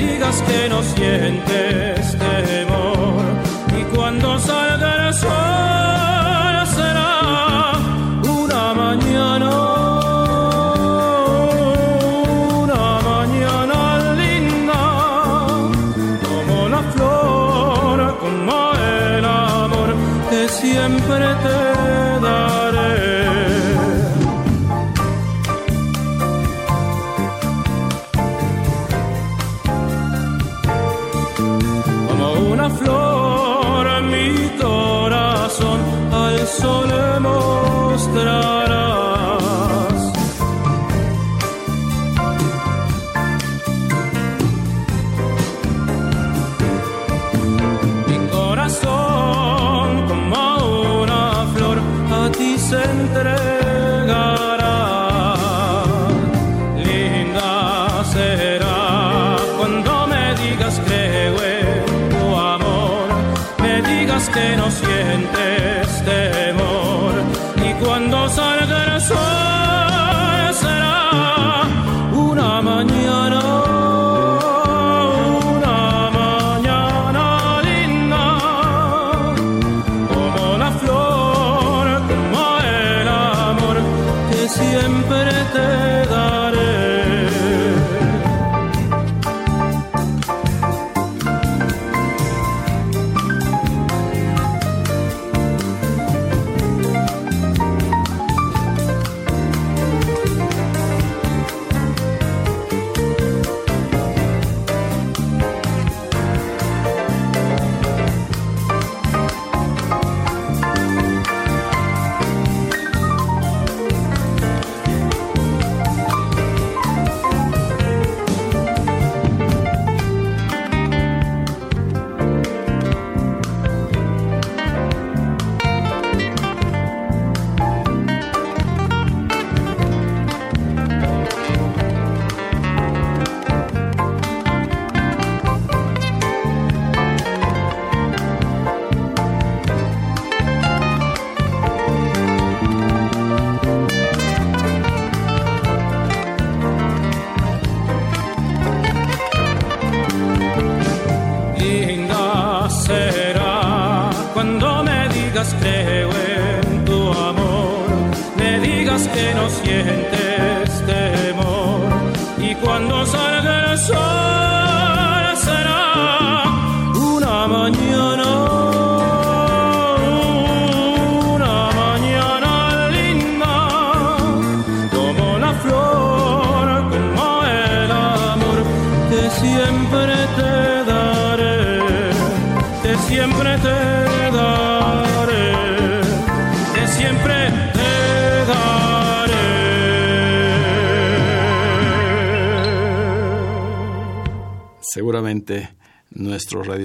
[0.05, 1.95] Siempre te
[4.77, 5.74] daré.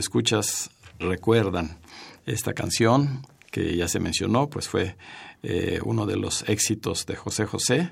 [0.01, 1.79] Radioescuchas recuerdan
[2.25, 4.97] esta canción que ya se mencionó, pues fue
[5.43, 7.91] eh, uno de los éxitos de José José,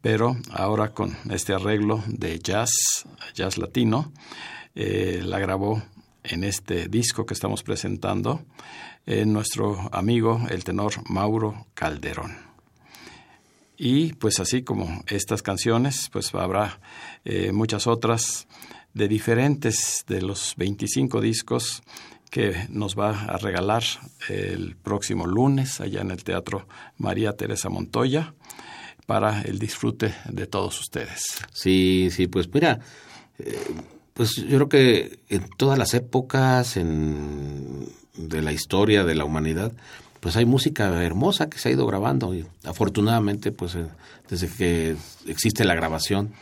[0.00, 2.70] pero ahora con este arreglo de jazz,
[3.34, 4.12] jazz latino,
[4.76, 5.82] eh, la grabó
[6.22, 8.44] en este disco que estamos presentando
[9.04, 12.36] eh, nuestro amigo el tenor Mauro Calderón.
[13.76, 16.78] Y pues así como estas canciones, pues habrá
[17.52, 18.46] muchas otras
[18.94, 21.82] de diferentes de los 25 discos
[22.30, 23.84] que nos va a regalar
[24.28, 26.66] el próximo lunes allá en el Teatro
[26.98, 28.34] María Teresa Montoya
[29.06, 31.22] para el disfrute de todos ustedes.
[31.52, 32.80] Sí, sí, pues mira,
[33.38, 33.58] eh,
[34.14, 39.72] pues yo creo que en todas las épocas de la historia de la humanidad,
[40.20, 43.86] pues hay música hermosa que se ha ido grabando y afortunadamente pues eh,
[44.28, 46.32] desde que existe la grabación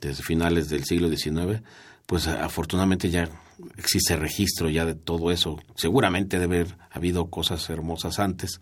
[0.00, 1.62] desde finales del siglo XIX,
[2.06, 3.28] pues afortunadamente ya
[3.76, 5.58] existe registro ya de todo eso.
[5.76, 8.60] Seguramente debe haber habido cosas hermosas antes.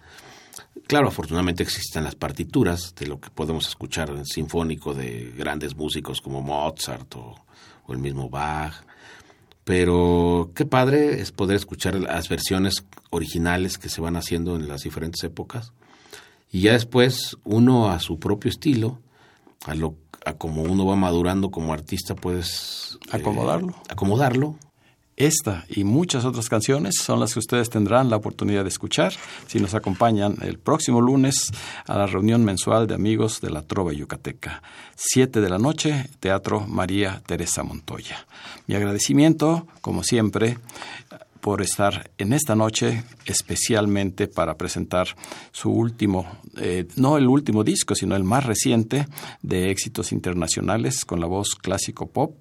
[0.86, 6.20] Claro, afortunadamente existen las partituras de lo que podemos escuchar en sinfónico de grandes músicos
[6.20, 7.34] como Mozart o,
[7.88, 8.84] el mismo Bach.
[9.64, 14.82] Pero qué padre es poder escuchar las versiones originales que se van haciendo en las
[14.82, 15.72] diferentes épocas.
[16.50, 19.00] Y ya después uno a su propio estilo,
[19.64, 23.74] a lo a como uno va madurando como artista, puedes eh, acomodarlo.
[23.88, 24.56] acomodarlo.
[25.16, 29.12] Esta y muchas otras canciones son las que ustedes tendrán la oportunidad de escuchar
[29.46, 31.52] si nos acompañan el próximo lunes
[31.86, 34.60] a la reunión mensual de amigos de la Trova Yucateca.
[34.96, 38.26] Siete de la noche, Teatro María Teresa Montoya.
[38.66, 40.58] Mi agradecimiento, como siempre,
[41.44, 45.08] por estar en esta noche especialmente para presentar
[45.52, 46.26] su último,
[46.56, 49.06] eh, no el último disco, sino el más reciente
[49.42, 52.34] de éxitos internacionales con la voz clásico pop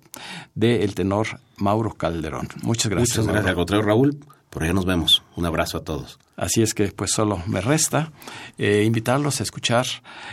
[0.56, 2.47] de el tenor Mauro Calderón.
[2.62, 3.18] Muchas gracias.
[3.18, 3.49] Muchas gracias.
[3.49, 5.22] Al contrario, Raúl, por allá nos vemos.
[5.36, 6.18] Un abrazo a todos.
[6.38, 8.14] Así es que pues solo me resta
[8.58, 9.86] eh, invitarlos a escuchar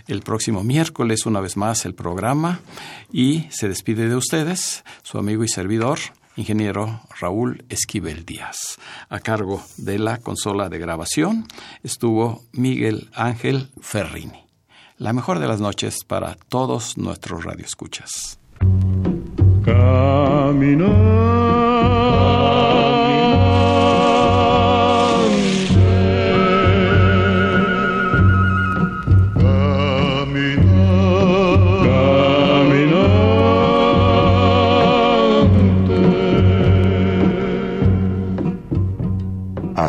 [0.07, 2.61] el próximo miércoles una vez más el programa
[3.13, 5.99] y se despide de ustedes su amigo y servidor
[6.37, 8.79] ingeniero Raúl Esquivel Díaz.
[9.09, 11.47] A cargo de la consola de grabación
[11.83, 14.45] estuvo Miguel Ángel Ferrini.
[14.97, 18.39] La mejor de las noches para todos nuestros radioescuchas.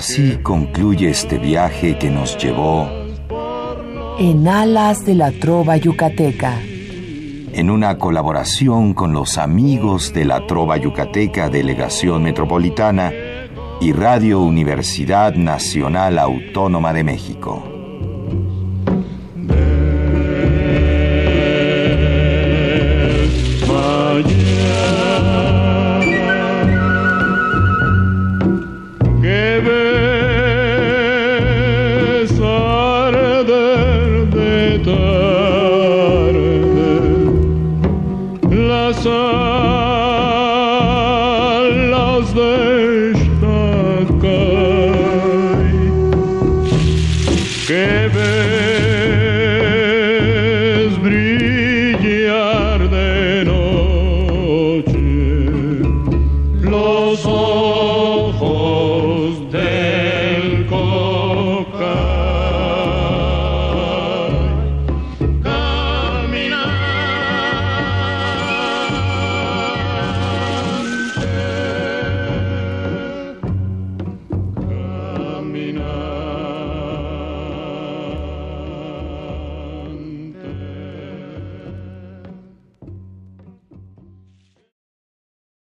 [0.01, 2.89] Así concluye este viaje que nos llevó
[4.17, 6.57] en alas de la trova yucateca.
[7.53, 13.13] En una colaboración con los amigos de la Trova Yucateca Delegación Metropolitana
[13.79, 17.70] y Radio Universidad Nacional Autónoma de México.